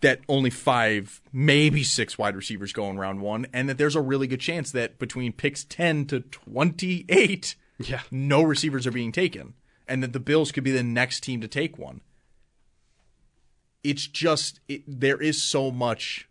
that 0.00 0.20
only 0.28 0.50
five, 0.50 1.20
maybe 1.32 1.82
six 1.82 2.16
wide 2.18 2.36
receivers 2.36 2.72
go 2.72 2.88
in 2.90 2.98
round 2.98 3.20
one, 3.20 3.46
and 3.52 3.68
that 3.68 3.78
there's 3.78 3.96
a 3.96 4.00
really 4.00 4.26
good 4.26 4.40
chance 4.40 4.70
that 4.72 4.98
between 4.98 5.32
picks 5.32 5.64
ten 5.64 6.04
to 6.06 6.20
twenty 6.20 7.04
eight, 7.08 7.54
Yeah. 7.78 8.02
no 8.10 8.42
receivers 8.42 8.86
are 8.86 8.92
being 8.92 9.12
taken, 9.12 9.54
and 9.88 10.02
that 10.02 10.12
the 10.12 10.20
Bills 10.20 10.52
could 10.52 10.64
be 10.64 10.70
the 10.70 10.82
next 10.82 11.20
team 11.20 11.40
to 11.40 11.48
take 11.48 11.78
one. 11.78 12.00
It's 13.84 14.06
just 14.06 14.60
it, 14.68 14.82
there 14.86 15.20
is 15.20 15.42
so 15.42 15.70
much. 15.70 16.28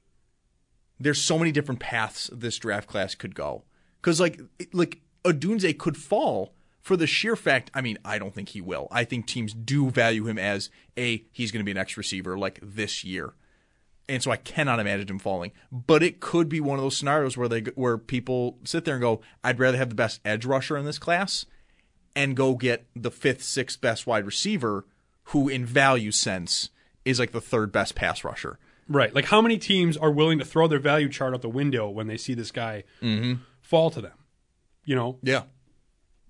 There's 1.00 1.22
so 1.22 1.38
many 1.38 1.52
different 1.52 1.80
paths 1.80 2.30
this 2.34 2.58
draft 2.58 2.88
class 2.88 3.16
could 3.16 3.36
go, 3.36 3.64
because 4.02 4.20
like 4.20 4.40
like 4.74 5.00
Odunze 5.24 5.78
could 5.78 5.98
fall 5.98 6.54
for 6.88 6.96
the 6.96 7.06
sheer 7.06 7.36
fact. 7.36 7.70
I 7.74 7.82
mean, 7.82 7.98
I 8.06 8.18
don't 8.18 8.34
think 8.34 8.50
he 8.50 8.62
will. 8.62 8.88
I 8.92 9.04
think 9.04 9.28
teams 9.28 9.54
do 9.54 9.90
value 9.90 10.26
him 10.26 10.40
as 10.40 10.70
a 10.98 11.24
he's 11.32 11.52
going 11.52 11.60
to 11.60 11.66
be 11.66 11.72
an 11.72 11.78
X 11.78 11.98
receiver 11.98 12.38
like 12.38 12.60
this 12.62 13.04
year 13.04 13.34
and 14.10 14.24
so 14.24 14.32
I 14.32 14.38
cannot 14.38 14.80
imagine 14.80 15.08
him 15.08 15.20
falling. 15.20 15.52
But 15.72 16.02
it 16.02 16.20
could 16.20 16.48
be 16.48 16.62
one 16.62 16.78
of 16.78 16.84
those 16.84 16.96
scenarios 16.98 17.36
where 17.36 17.50
they 17.50 17.62
where 17.76 17.98
people 17.98 18.58
sit 18.64 18.86
there 18.86 18.96
and 18.96 19.02
go, 19.02 19.22
"I'd 19.44 19.60
rather 19.60 19.78
have 19.78 19.90
the 19.90 19.96
best 19.96 20.22
edge 20.24 20.46
rusher 20.46 20.78
in 20.78 20.86
this 20.86 21.00
class, 21.00 21.46
and 22.16 22.36
go 22.36 22.56
get 22.56 22.88
the 22.96 23.12
fifth, 23.12 23.44
sixth 23.44 23.82
best 23.82 24.08
wide 24.08 24.26
receiver, 24.26 24.86
who 25.26 25.50
in 25.50 25.66
value 25.66 26.12
sense 26.12 26.70
is 27.04 27.20
like 27.20 27.32
the 27.32 27.42
third 27.42 27.72
best 27.72 27.96
pass 27.96 28.24
rusher." 28.24 28.60
Right. 28.88 29.14
Like 29.14 29.26
how 29.26 29.42
many 29.42 29.58
teams 29.58 29.98
are 29.98 30.12
willing 30.12 30.40
to 30.40 30.46
throw 30.46 30.68
their 30.68 30.80
value 30.80 31.10
chart 31.10 31.34
out 31.34 31.42
the 31.42 31.50
window 31.50 31.90
when 31.90 32.08
they 32.08 32.16
see 32.16 32.34
this 32.34 32.52
guy 32.52 32.86
mm-hmm. 33.02 33.42
fall 33.60 33.92
to 33.92 34.00
them? 34.00 34.14
You 34.86 34.96
know? 34.96 35.20
Yeah. 35.22 35.44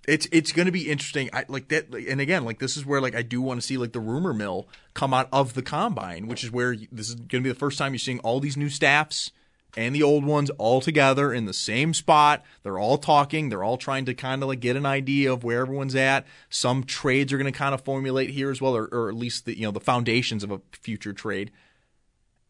It's 0.08 0.26
it's 0.32 0.54
going 0.54 0.68
to 0.68 0.72
be 0.72 0.90
interesting. 0.90 1.30
I 1.34 1.44
like 1.50 1.68
that, 1.68 1.94
and 1.94 2.22
again, 2.22 2.46
like 2.46 2.60
this 2.60 2.78
is 2.78 2.86
where 2.86 3.02
like 3.02 3.14
I 3.16 3.22
do 3.22 3.42
want 3.42 3.60
to 3.60 3.68
see 3.68 3.78
like 3.78 3.92
the 3.92 4.00
rumor 4.00 4.34
mill 4.34 4.70
come 4.94 5.14
out 5.14 5.28
of 5.34 5.54
the 5.54 5.62
combine, 5.62 6.28
which 6.28 6.46
is 6.46 6.52
where 6.52 6.72
you, 6.72 6.88
this 6.92 7.10
is 7.10 7.16
going 7.16 7.28
to 7.28 7.42
be 7.42 7.50
the 7.50 7.56
first 7.56 7.78
time 7.78 7.94
you're 7.94 8.00
seeing 8.00 8.20
all 8.20 8.40
these 8.40 8.56
new 8.56 8.70
staffs 8.70 9.32
and 9.76 9.94
the 9.94 10.04
old 10.04 10.26
ones 10.26 10.50
all 10.52 10.82
together 10.82 11.34
in 11.34 11.46
the 11.46 11.54
same 11.54 11.94
spot. 11.94 12.44
They're 12.64 12.80
all 12.80 12.98
talking. 12.98 13.50
They're 13.50 13.64
all 13.64 13.78
trying 13.78 14.06
to 14.06 14.14
kind 14.14 14.42
of 14.42 14.50
like 14.50 14.60
get 14.60 14.76
an 14.76 14.86
idea 14.86 15.32
of 15.32 15.44
where 15.44 15.62
everyone's 15.62 15.96
at. 15.96 16.26
Some 16.50 16.84
trades 16.84 17.34
are 17.34 17.38
going 17.38 17.52
to 17.52 17.58
kind 17.58 17.76
of 17.76 17.82
formulate 17.82 18.32
here 18.32 18.50
as 18.50 18.62
well, 18.62 18.76
or, 18.76 18.86
or 18.86 19.10
at 19.10 19.16
least 19.16 19.46
the 19.46 19.58
you 19.58 19.66
know 19.66 19.72
the 19.72 19.80
foundations 19.80 20.44
of 20.44 20.52
a 20.52 20.62
future 20.72 21.14
trade. 21.14 21.52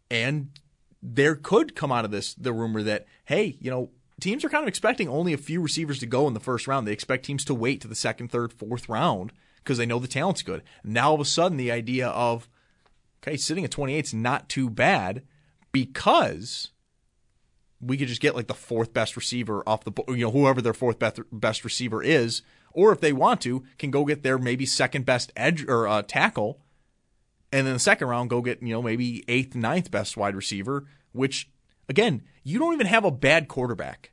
And 0.10 0.52
there 1.04 1.36
could 1.36 1.76
come 1.76 1.92
out 1.92 2.06
of 2.06 2.12
this 2.12 2.34
the 2.36 2.54
rumor 2.54 2.84
that 2.84 3.06
hey, 3.26 3.58
you 3.60 3.70
know, 3.70 3.90
teams 4.20 4.44
are 4.44 4.50
kind 4.50 4.64
of 4.64 4.68
expecting 4.68 5.08
only 5.08 5.34
a 5.34 5.38
few 5.38 5.62
receivers 5.62 6.00
to 6.00 6.06
go 6.06 6.28
in 6.28 6.34
the 6.34 6.40
first 6.40 6.68
round. 6.68 6.88
They 6.88 6.94
expect 6.94 7.26
teams 7.26 7.46
to 7.46 7.54
wait 7.54 7.82
to 7.82 7.88
the 7.88 7.96
second, 7.96 8.30
third, 8.30 8.54
fourth 8.54 8.90
round 8.90 9.32
because 9.58 9.78
they 9.78 9.86
know 9.86 10.00
the 10.00 10.08
talent's 10.08 10.42
good. 10.42 10.64
Now 10.84 11.10
all 11.10 11.16
of 11.16 11.22
a 11.22 11.26
sudden, 11.26 11.58
the 11.58 11.72
idea 11.72 12.08
of 12.08 12.50
okay, 13.24 13.38
sitting 13.38 13.64
at 13.64 13.72
28 13.72 14.06
is 14.06 14.14
not 14.14 14.50
too 14.50 14.70
bad 14.70 15.24
because 15.72 16.72
we 17.80 17.98
could 17.98 18.08
just 18.08 18.22
get 18.22 18.36
like 18.36 18.48
the 18.48 18.54
fourth 18.54 18.94
best 18.94 19.16
receiver 19.16 19.64
off 19.68 19.84
the 19.84 19.92
you 20.10 20.26
know 20.26 20.32
whoever 20.32 20.62
their 20.62 20.74
fourth 20.74 21.00
best 21.00 21.20
best 21.32 21.64
receiver 21.64 22.02
is, 22.02 22.42
or 22.72 22.92
if 22.92 23.02
they 23.02 23.14
want 23.14 23.42
to, 23.42 23.64
can 23.78 23.92
go 23.92 24.06
get 24.06 24.24
their 24.24 24.38
maybe 24.38 24.66
second 24.66 25.06
best 25.06 25.32
edge 25.36 25.64
or 25.68 25.88
uh, 25.88 26.02
tackle 26.02 26.60
and 27.52 27.66
then 27.66 27.74
the 27.74 27.80
second 27.80 28.08
round 28.08 28.30
go 28.30 28.42
get 28.42 28.62
you 28.62 28.74
know 28.74 28.82
maybe 28.82 29.24
eighth 29.28 29.56
ninth 29.56 29.92
best 29.92 30.18
wide 30.18 30.36
receiver 30.36 30.86
which 31.12 31.50
again 31.90 32.24
you 32.44 32.60
don't 32.60 32.74
even 32.74 32.88
have 32.88 33.06
a 33.06 33.12
bad 33.12 33.48
quarterback. 33.48 34.12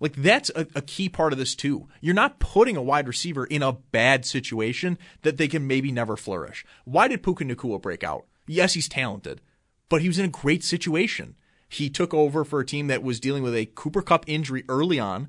Like 0.00 0.16
that's 0.16 0.50
a, 0.54 0.66
a 0.74 0.82
key 0.82 1.08
part 1.08 1.32
of 1.32 1.38
this 1.38 1.54
too. 1.54 1.88
You're 2.00 2.14
not 2.14 2.38
putting 2.38 2.76
a 2.76 2.82
wide 2.82 3.08
receiver 3.08 3.46
in 3.46 3.62
a 3.62 3.72
bad 3.72 4.24
situation 4.26 4.98
that 5.22 5.38
they 5.38 5.48
can 5.48 5.66
maybe 5.66 5.90
never 5.90 6.16
flourish. 6.16 6.64
Why 6.84 7.08
did 7.08 7.22
Puka 7.22 7.44
Nacua 7.44 7.80
break 7.80 8.04
out? 8.04 8.26
Yes 8.46 8.74
he's 8.74 8.88
talented 8.88 9.40
but 9.88 10.00
he 10.00 10.08
was 10.08 10.18
in 10.18 10.24
a 10.24 10.28
great 10.28 10.64
situation. 10.64 11.36
He 11.68 11.90
took 11.90 12.14
over 12.14 12.44
for 12.44 12.60
a 12.60 12.66
team 12.66 12.86
that 12.88 13.02
was 13.02 13.20
dealing 13.20 13.42
with 13.42 13.54
a 13.54 13.66
Cooper 13.66 14.02
Kupp 14.02 14.24
injury 14.26 14.64
early 14.68 14.98
on 14.98 15.28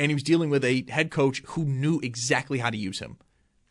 and 0.00 0.10
he 0.10 0.14
was 0.14 0.22
dealing 0.22 0.48
with 0.48 0.64
a 0.64 0.86
head 0.88 1.10
coach 1.10 1.42
who 1.48 1.64
knew 1.64 2.00
exactly 2.02 2.58
how 2.58 2.70
to 2.70 2.76
use 2.76 3.00
him. 3.00 3.18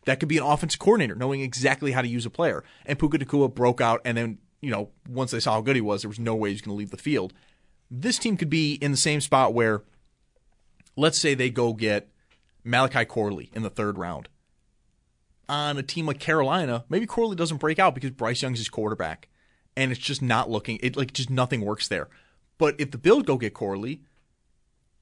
That 0.06 0.20
could 0.20 0.30
be 0.30 0.38
an 0.38 0.44
offense 0.44 0.76
coordinator 0.76 1.16
knowing 1.16 1.42
exactly 1.42 1.92
how 1.92 2.04
to 2.04 2.08
use 2.08 2.26
a 2.26 2.30
player. 2.30 2.64
And 2.86 3.00
Puka 3.00 3.18
Nacua 3.18 3.54
broke 3.54 3.82
out, 3.82 4.02
and 4.06 4.16
then, 4.16 4.38
you 4.62 4.70
know, 4.70 4.92
once 5.08 5.32
they 5.32 5.40
saw 5.40 5.54
how 5.54 5.62
good 5.62 5.76
he 5.76 5.82
was, 5.82 6.04
there 6.04 6.10
was 6.10 6.20
no 6.20 6.36
way 6.36 6.50
he 6.50 6.54
was 6.54 6.62
going 6.62 6.76
to 6.76 6.78
leave 6.78 6.92
the 6.92 6.98
field. 6.98 7.34
This 7.92 8.20
team 8.20 8.38
could 8.38 8.50
be 8.50 8.74
in 8.76 8.92
the 8.92 8.98
same 8.98 9.22
spot 9.22 9.54
where, 9.54 9.84
let's 10.96 11.18
say 11.18 11.34
they 11.34 11.50
go 11.50 11.74
get 11.74 12.10
Malachi 12.64 13.06
Corley 13.06 13.50
in 13.54 13.64
the 13.64 13.70
third 13.70 13.98
round. 13.98 14.30
On 15.48 15.78
a 15.78 15.84
team 15.84 16.06
like 16.06 16.20
Carolina, 16.20 16.86
maybe 16.90 17.08
Corley 17.08 17.36
doesn't 17.36 17.58
break 17.58 17.80
out 17.80 17.96
because 17.96 18.12
Bryce 18.12 18.42
Young's 18.44 18.60
his 18.60 18.70
quarterback, 18.70 19.28
and 19.76 19.92
it's 19.92 20.00
just 20.00 20.22
not 20.22 20.50
looking. 20.50 20.78
It 20.84 20.96
like 20.96 21.14
just 21.14 21.32
nothing 21.32 21.62
works 21.62 21.88
there. 21.88 22.08
But 22.60 22.76
if 22.78 22.92
the 22.92 23.00
Bills 23.00 23.24
go 23.24 23.38
get 23.38 23.56
Corley, 23.56 24.02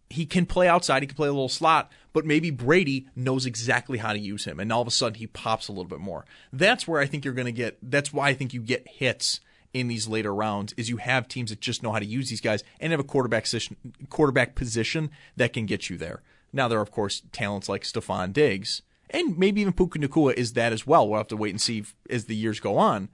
he 0.09 0.25
can 0.25 0.45
play 0.45 0.69
outside, 0.69 1.03
he 1.03 1.07
can 1.07 1.17
play 1.17 1.27
a 1.27 1.33
little 1.33 1.49
slot, 1.49 1.91
but 2.13 2.25
maybe 2.25 2.49
Brady 2.49 3.07
knows 3.13 3.45
exactly 3.45 3.97
how 3.97 4.13
to 4.13 4.19
use 4.19 4.45
him, 4.45 4.59
and 4.59 4.71
all 4.71 4.81
of 4.81 4.87
a 4.87 4.91
sudden 4.91 5.19
he 5.19 5.27
pops 5.27 5.67
a 5.67 5.73
little 5.73 5.89
bit 5.89 5.99
more. 5.99 6.25
That's 6.53 6.87
where 6.87 7.01
I 7.01 7.05
think 7.07 7.25
you're 7.25 7.33
going 7.33 7.45
to 7.45 7.51
get. 7.51 7.77
That's 7.81 8.13
why 8.13 8.29
I 8.29 8.33
think 8.33 8.53
you 8.53 8.61
get 8.61 8.87
hits 8.87 9.41
in 9.73 9.87
these 9.87 10.07
later 10.07 10.33
rounds. 10.33 10.73
Is 10.77 10.89
you 10.89 10.97
have 10.97 11.27
teams 11.27 11.49
that 11.49 11.61
just 11.61 11.83
know 11.83 11.91
how 11.91 11.99
to 11.99 12.05
use 12.05 12.29
these 12.29 12.41
guys 12.41 12.63
and 12.79 12.91
have 12.91 12.99
a 12.99 13.03
quarterback 13.03 13.43
position, 13.43 13.77
quarterback 14.09 14.55
position 14.55 15.11
that 15.35 15.53
can 15.53 15.65
get 15.65 15.89
you 15.89 15.97
there. 15.97 16.21
Now 16.53 16.67
there 16.67 16.79
are 16.79 16.83
of 16.83 16.91
course 16.91 17.23
talents 17.31 17.69
like 17.69 17.83
Stefon 17.83 18.33
Diggs, 18.33 18.81
and 19.09 19.37
maybe 19.37 19.61
even 19.61 19.73
Puka 19.73 19.99
Nacua 19.99 20.33
is 20.33 20.53
that 20.53 20.73
as 20.73 20.85
well. 20.85 21.07
We'll 21.07 21.19
have 21.19 21.27
to 21.29 21.37
wait 21.37 21.51
and 21.51 21.61
see 21.61 21.79
if, 21.79 21.95
as 22.09 22.25
the 22.25 22.35
years 22.35 22.59
go 22.59 22.77
on. 22.77 23.09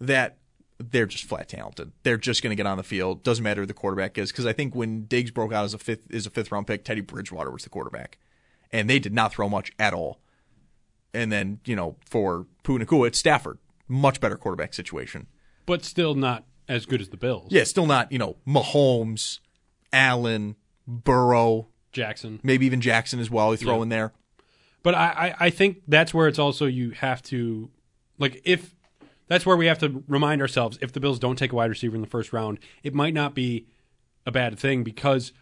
That 0.00 0.38
they're 0.78 1.06
just 1.06 1.24
flat 1.24 1.48
talented. 1.48 1.92
They're 2.04 2.16
just 2.16 2.42
going 2.42 2.50
to 2.50 2.56
get 2.56 2.66
on 2.66 2.76
the 2.76 2.84
field. 2.84 3.24
Doesn't 3.24 3.42
matter 3.42 3.62
who 3.62 3.66
the 3.66 3.74
quarterback 3.74 4.16
is 4.16 4.30
because 4.30 4.46
I 4.46 4.52
think 4.52 4.74
when 4.74 5.04
Diggs 5.04 5.30
broke 5.30 5.52
out 5.52 5.64
as 5.64 5.74
a 5.74 5.78
fifth 5.78 6.12
as 6.12 6.26
a 6.26 6.30
fifth 6.30 6.52
round 6.52 6.66
pick, 6.66 6.84
Teddy 6.84 7.00
Bridgewater 7.00 7.50
was 7.50 7.64
the 7.64 7.70
quarterback, 7.70 8.18
and 8.72 8.88
they 8.88 8.98
did 8.98 9.12
not 9.12 9.32
throw 9.32 9.48
much 9.48 9.72
at 9.78 9.92
all. 9.92 10.20
And 11.12 11.32
then 11.32 11.60
you 11.64 11.74
know 11.74 11.96
for 12.04 12.46
Puka 12.62 12.84
Nacua, 12.84 13.08
it's 13.08 13.18
Stafford, 13.18 13.58
much 13.88 14.20
better 14.20 14.36
quarterback 14.36 14.72
situation. 14.72 15.26
But 15.68 15.84
still 15.84 16.14
not 16.16 16.44
as 16.68 16.84
good 16.84 17.00
as 17.00 17.10
the 17.10 17.16
Bills. 17.16 17.52
Yeah, 17.52 17.62
still 17.64 17.86
not 17.86 18.10
you 18.10 18.18
know 18.18 18.36
Mahomes, 18.46 19.38
Allen, 19.92 20.56
Burrow, 20.86 21.68
Jackson. 21.92 22.40
maybe 22.42 22.66
even 22.66 22.80
Jackson 22.80 23.20
as 23.20 23.30
well. 23.30 23.52
You 23.52 23.56
throw 23.58 23.76
Yeah. 23.76 23.82
in 23.82 23.88
there. 23.90 24.12
But 24.82 24.94
I, 24.94 25.06
I, 25.38 25.46
I 25.46 25.50
think 25.50 25.82
that's 25.86 26.12
where 26.14 26.26
it's 26.28 26.38
also 26.38 26.66
you 26.66 26.90
have 26.90 27.22
to 27.24 27.70
like 28.18 28.40
if 28.44 28.74
that's 29.26 29.44
where 29.44 29.56
we 29.56 29.66
have 29.66 29.78
to 29.80 30.02
remind 30.08 30.40
ourselves 30.40 30.78
if 30.80 30.92
the 30.92 31.00
Bills 31.00 31.18
don't 31.18 31.36
take 31.36 31.52
a 31.52 31.54
wide 31.54 31.70
receiver 31.70 31.94
in 31.94 32.00
the 32.00 32.08
first 32.08 32.32
round, 32.32 32.58
it 32.82 32.94
might 32.94 33.12
not 33.14 33.34
be 33.34 33.66
a 34.26 34.30
bad 34.32 34.58
thing 34.58 34.82
because 34.84 35.32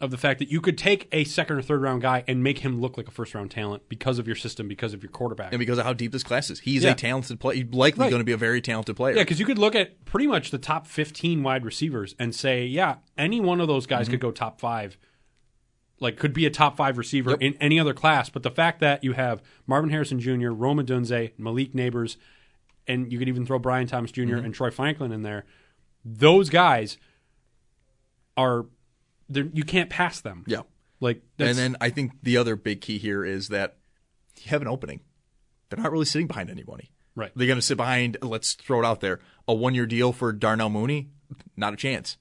of 0.00 0.10
the 0.10 0.16
fact 0.16 0.38
that 0.38 0.50
you 0.50 0.60
could 0.62 0.78
take 0.78 1.08
a 1.12 1.24
second 1.24 1.56
or 1.56 1.62
third 1.62 1.82
round 1.82 2.00
guy 2.00 2.24
and 2.26 2.42
make 2.42 2.60
him 2.60 2.80
look 2.80 2.96
like 2.96 3.06
a 3.06 3.10
first 3.10 3.34
round 3.34 3.50
talent 3.50 3.82
because 3.88 4.18
of 4.18 4.26
your 4.26 4.34
system, 4.36 4.66
because 4.66 4.94
of 4.94 5.02
your 5.02 5.10
quarterback. 5.12 5.52
and 5.52 5.58
because 5.58 5.76
of 5.78 5.84
how 5.84 5.92
deep 5.92 6.10
this 6.12 6.22
class 6.22 6.48
is. 6.50 6.60
He's 6.60 6.84
Yeah. 6.84 6.92
a 6.92 6.94
talented 6.94 7.38
player. 7.38 7.56
He's 7.56 7.72
likely 7.74 8.04
Right. 8.04 8.10
going 8.10 8.20
to 8.20 8.24
be 8.24 8.32
a 8.32 8.36
very 8.38 8.60
talented 8.62 8.96
player. 8.96 9.14
Yeah, 9.16 9.22
because 9.22 9.38
you 9.40 9.44
could 9.46 9.58
look 9.58 9.74
at 9.74 10.04
pretty 10.06 10.26
much 10.26 10.50
the 10.50 10.58
top 10.58 10.86
15 10.86 11.42
wide 11.42 11.64
receivers 11.66 12.14
and 12.18 12.34
say, 12.34 12.64
yeah, 12.64 12.96
any 13.18 13.40
one 13.40 13.60
of 13.60 13.68
those 13.68 13.86
guys 13.86 14.06
Mm-hmm. 14.06 14.12
could 14.12 14.20
go 14.20 14.30
top 14.30 14.58
five. 14.60 14.96
Like, 16.02 16.16
could 16.16 16.32
be 16.32 16.46
a 16.46 16.50
top 16.50 16.78
five 16.78 16.96
receiver 16.96 17.34
in 17.34 17.54
any 17.60 17.78
other 17.78 17.92
class. 17.92 18.30
But 18.30 18.42
the 18.42 18.50
fact 18.50 18.80
that 18.80 19.04
you 19.04 19.12
have 19.12 19.42
Marvin 19.66 19.90
Harrison 19.90 20.18
Jr., 20.18 20.48
Rome 20.48 20.78
Odunze, 20.78 21.32
Malik 21.36 21.74
Nabers, 21.74 22.16
and 22.86 23.12
you 23.12 23.18
could 23.18 23.28
even 23.28 23.44
throw 23.44 23.58
Brian 23.58 23.86
Thomas 23.86 24.10
junior 24.10 24.36
Mm-hmm. 24.36 24.46
and 24.46 24.54
Troy 24.54 24.70
Franklin 24.70 25.12
in 25.12 25.20
there, 25.22 25.44
those 26.02 26.48
guys 26.48 26.96
they're- 28.36 28.64
you 29.30 29.64
can't 29.64 29.88
pass 29.90 30.20
them. 30.20 30.44
Yeah. 30.46 30.62
Like, 31.00 31.22
that's, 31.36 31.50
And 31.50 31.58
then 31.58 31.76
I 31.80 31.90
think 31.90 32.12
the 32.22 32.36
other 32.36 32.56
big 32.56 32.80
key 32.80 32.98
here 32.98 33.24
is 33.24 33.48
that 33.48 33.76
you 34.42 34.50
have 34.50 34.60
an 34.62 34.68
opening. 34.68 35.00
They're 35.68 35.82
not 35.82 35.92
really 35.92 36.04
sitting 36.04 36.26
behind 36.26 36.50
anybody. 36.50 36.90
Right. 37.14 37.30
They're 37.34 37.46
going 37.46 37.58
to 37.58 37.62
sit 37.64 37.76
behind, 37.76 38.18
let's 38.22 38.54
throw 38.54 38.80
it 38.82 38.86
out 38.86 39.00
there, 39.00 39.20
a 39.48 39.54
one 39.54 39.74
year 39.74 39.86
deal 39.86 40.12
for 40.12 40.32
Darnell 40.32 40.68
Mooney? 40.70 41.08
Not 41.56 41.72
a 41.72 41.76
chance. 41.76 42.16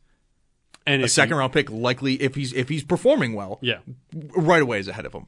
and 0.85 1.03
A 1.03 1.07
second-round 1.07 1.51
pick, 1.53 1.69
likely, 1.69 2.15
if 2.21 2.35
he's 2.35 2.53
if 2.53 2.69
he's 2.69 2.83
performing 2.83 3.33
well, 3.33 3.59
Yeah. 3.61 3.79
right 4.13 4.61
away 4.61 4.79
is 4.79 4.87
ahead 4.87 5.05
of 5.05 5.13
him. 5.13 5.25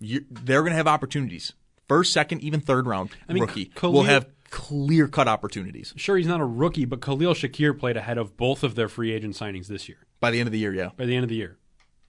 You, 0.00 0.24
they're 0.30 0.60
going 0.62 0.72
to 0.72 0.76
have 0.76 0.86
opportunities. 0.88 1.52
First, 1.88 2.12
second, 2.12 2.40
even 2.42 2.60
third 2.60 2.86
round 2.86 3.10
mean, 3.28 3.42
rookie 3.42 3.66
Khalil- 3.66 3.92
will 3.94 4.02
have 4.04 4.26
clear 4.54 5.08
cut 5.08 5.26
opportunities 5.26 5.92
Sure, 5.96 6.16
he's 6.16 6.28
not 6.28 6.40
a 6.40 6.44
rookie, 6.44 6.84
but 6.84 7.00
Khalil 7.00 7.34
Shakir 7.34 7.76
played 7.76 7.96
ahead 7.96 8.18
of 8.18 8.36
both 8.36 8.62
of 8.62 8.76
their 8.76 8.88
free 8.88 9.12
agent 9.12 9.34
signings 9.34 9.66
this 9.66 9.88
year 9.88 9.98
by 10.20 10.30
the 10.30 10.38
end 10.38 10.46
of 10.46 10.52
the 10.52 10.58
year. 10.60 10.72
Yeah, 10.72 10.90
by 10.96 11.06
the 11.06 11.16
end 11.16 11.24
of 11.24 11.28
the 11.28 11.34
year. 11.34 11.58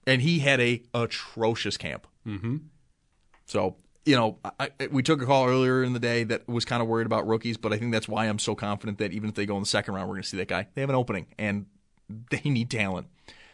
and 0.06 0.22
he 0.22 0.38
had 0.38 0.60
a 0.60 0.82
atrocious 0.94 1.76
camp. 1.76 2.06
Mm-hmm. 2.26 2.58
So 3.46 3.76
you 4.04 4.14
know, 4.14 4.38
I, 4.60 4.70
we 4.92 5.02
took 5.02 5.20
a 5.20 5.26
call 5.26 5.48
earlier 5.48 5.82
in 5.82 5.92
the 5.92 5.98
day 5.98 6.22
that 6.22 6.46
was 6.46 6.64
kind 6.64 6.80
of 6.80 6.86
worried 6.86 7.06
about 7.06 7.26
rookies, 7.26 7.56
but 7.56 7.72
I 7.72 7.78
think 7.78 7.90
that's 7.90 8.06
why 8.06 8.26
I'm 8.26 8.38
so 8.38 8.54
confident 8.54 8.98
that 8.98 9.10
even 9.10 9.28
if 9.28 9.34
they 9.34 9.46
go 9.46 9.56
in 9.56 9.62
the 9.62 9.68
second 9.68 9.94
round, 9.94 10.08
we're 10.08 10.14
going 10.14 10.22
to 10.22 10.28
see 10.28 10.36
that 10.36 10.46
guy. 10.46 10.68
They 10.74 10.80
have 10.80 10.90
an 10.90 10.94
opening, 10.94 11.26
and 11.36 11.66
they 12.30 12.42
need 12.48 12.70
talent. 12.70 13.08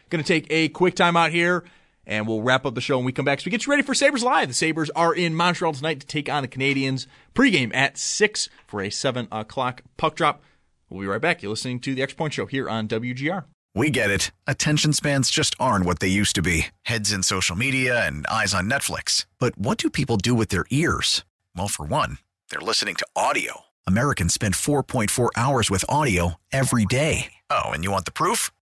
Going 0.09 0.23
to 0.23 0.27
take 0.27 0.45
a 0.51 0.69
quick 0.69 0.93
time 0.93 1.17
out 1.17 1.31
here. 1.31 1.63
And 2.05 2.27
we'll 2.27 2.41
wrap 2.41 2.65
up 2.65 2.75
the 2.75 2.81
show 2.81 2.97
when 2.97 3.05
we 3.05 3.11
come 3.11 3.25
back. 3.25 3.39
So 3.39 3.45
we 3.45 3.51
get 3.51 3.65
you 3.65 3.71
ready 3.71 3.83
for 3.83 3.93
Sabres 3.93 4.23
Live. 4.23 4.49
The 4.49 4.53
Sabres 4.53 4.89
are 4.91 5.13
in 5.13 5.35
Montreal 5.35 5.73
tonight 5.73 6.01
to 6.01 6.07
take 6.07 6.29
on 6.29 6.43
the 6.43 6.49
Canadiens. 6.49 7.07
Pregame 7.33 7.73
at 7.73 7.97
6 7.97 8.49
for 8.67 8.81
a 8.81 8.89
7 8.89 9.27
o'clock 9.31 9.83
puck 9.97 10.15
drop. 10.15 10.41
We'll 10.89 11.01
be 11.01 11.07
right 11.07 11.21
back. 11.21 11.41
You're 11.41 11.49
listening 11.49 11.79
to 11.81 11.95
the 11.95 12.03
X 12.03 12.13
Point 12.13 12.33
Show 12.33 12.45
here 12.45 12.69
on 12.69 12.87
WGR. 12.87 13.45
We 13.75 13.89
get 13.89 14.11
it. 14.11 14.31
Attention 14.45 14.93
spans 14.93 15.31
just 15.31 15.55
aren't 15.59 15.85
what 15.85 15.99
they 15.99 16.07
used 16.07 16.35
to 16.35 16.43
be 16.43 16.67
heads 16.83 17.11
in 17.11 17.23
social 17.23 17.55
media 17.55 18.05
and 18.05 18.27
eyes 18.27 18.53
on 18.53 18.69
Netflix. 18.69 19.25
But 19.39 19.57
what 19.57 19.77
do 19.79 19.89
people 19.89 20.17
do 20.17 20.35
with 20.35 20.49
their 20.49 20.65
ears? 20.69 21.23
Well, 21.55 21.67
for 21.67 21.85
one, 21.85 22.19
they're 22.49 22.59
listening 22.59 22.95
to 22.95 23.07
audio. 23.15 23.61
Americans 23.87 24.33
spend 24.33 24.53
4.4 24.53 25.29
hours 25.35 25.71
with 25.71 25.85
audio 25.89 26.35
every 26.51 26.85
day. 26.85 27.33
Oh, 27.49 27.69
and 27.69 27.83
you 27.83 27.91
want 27.91 28.05
the 28.05 28.11
proof? 28.11 28.51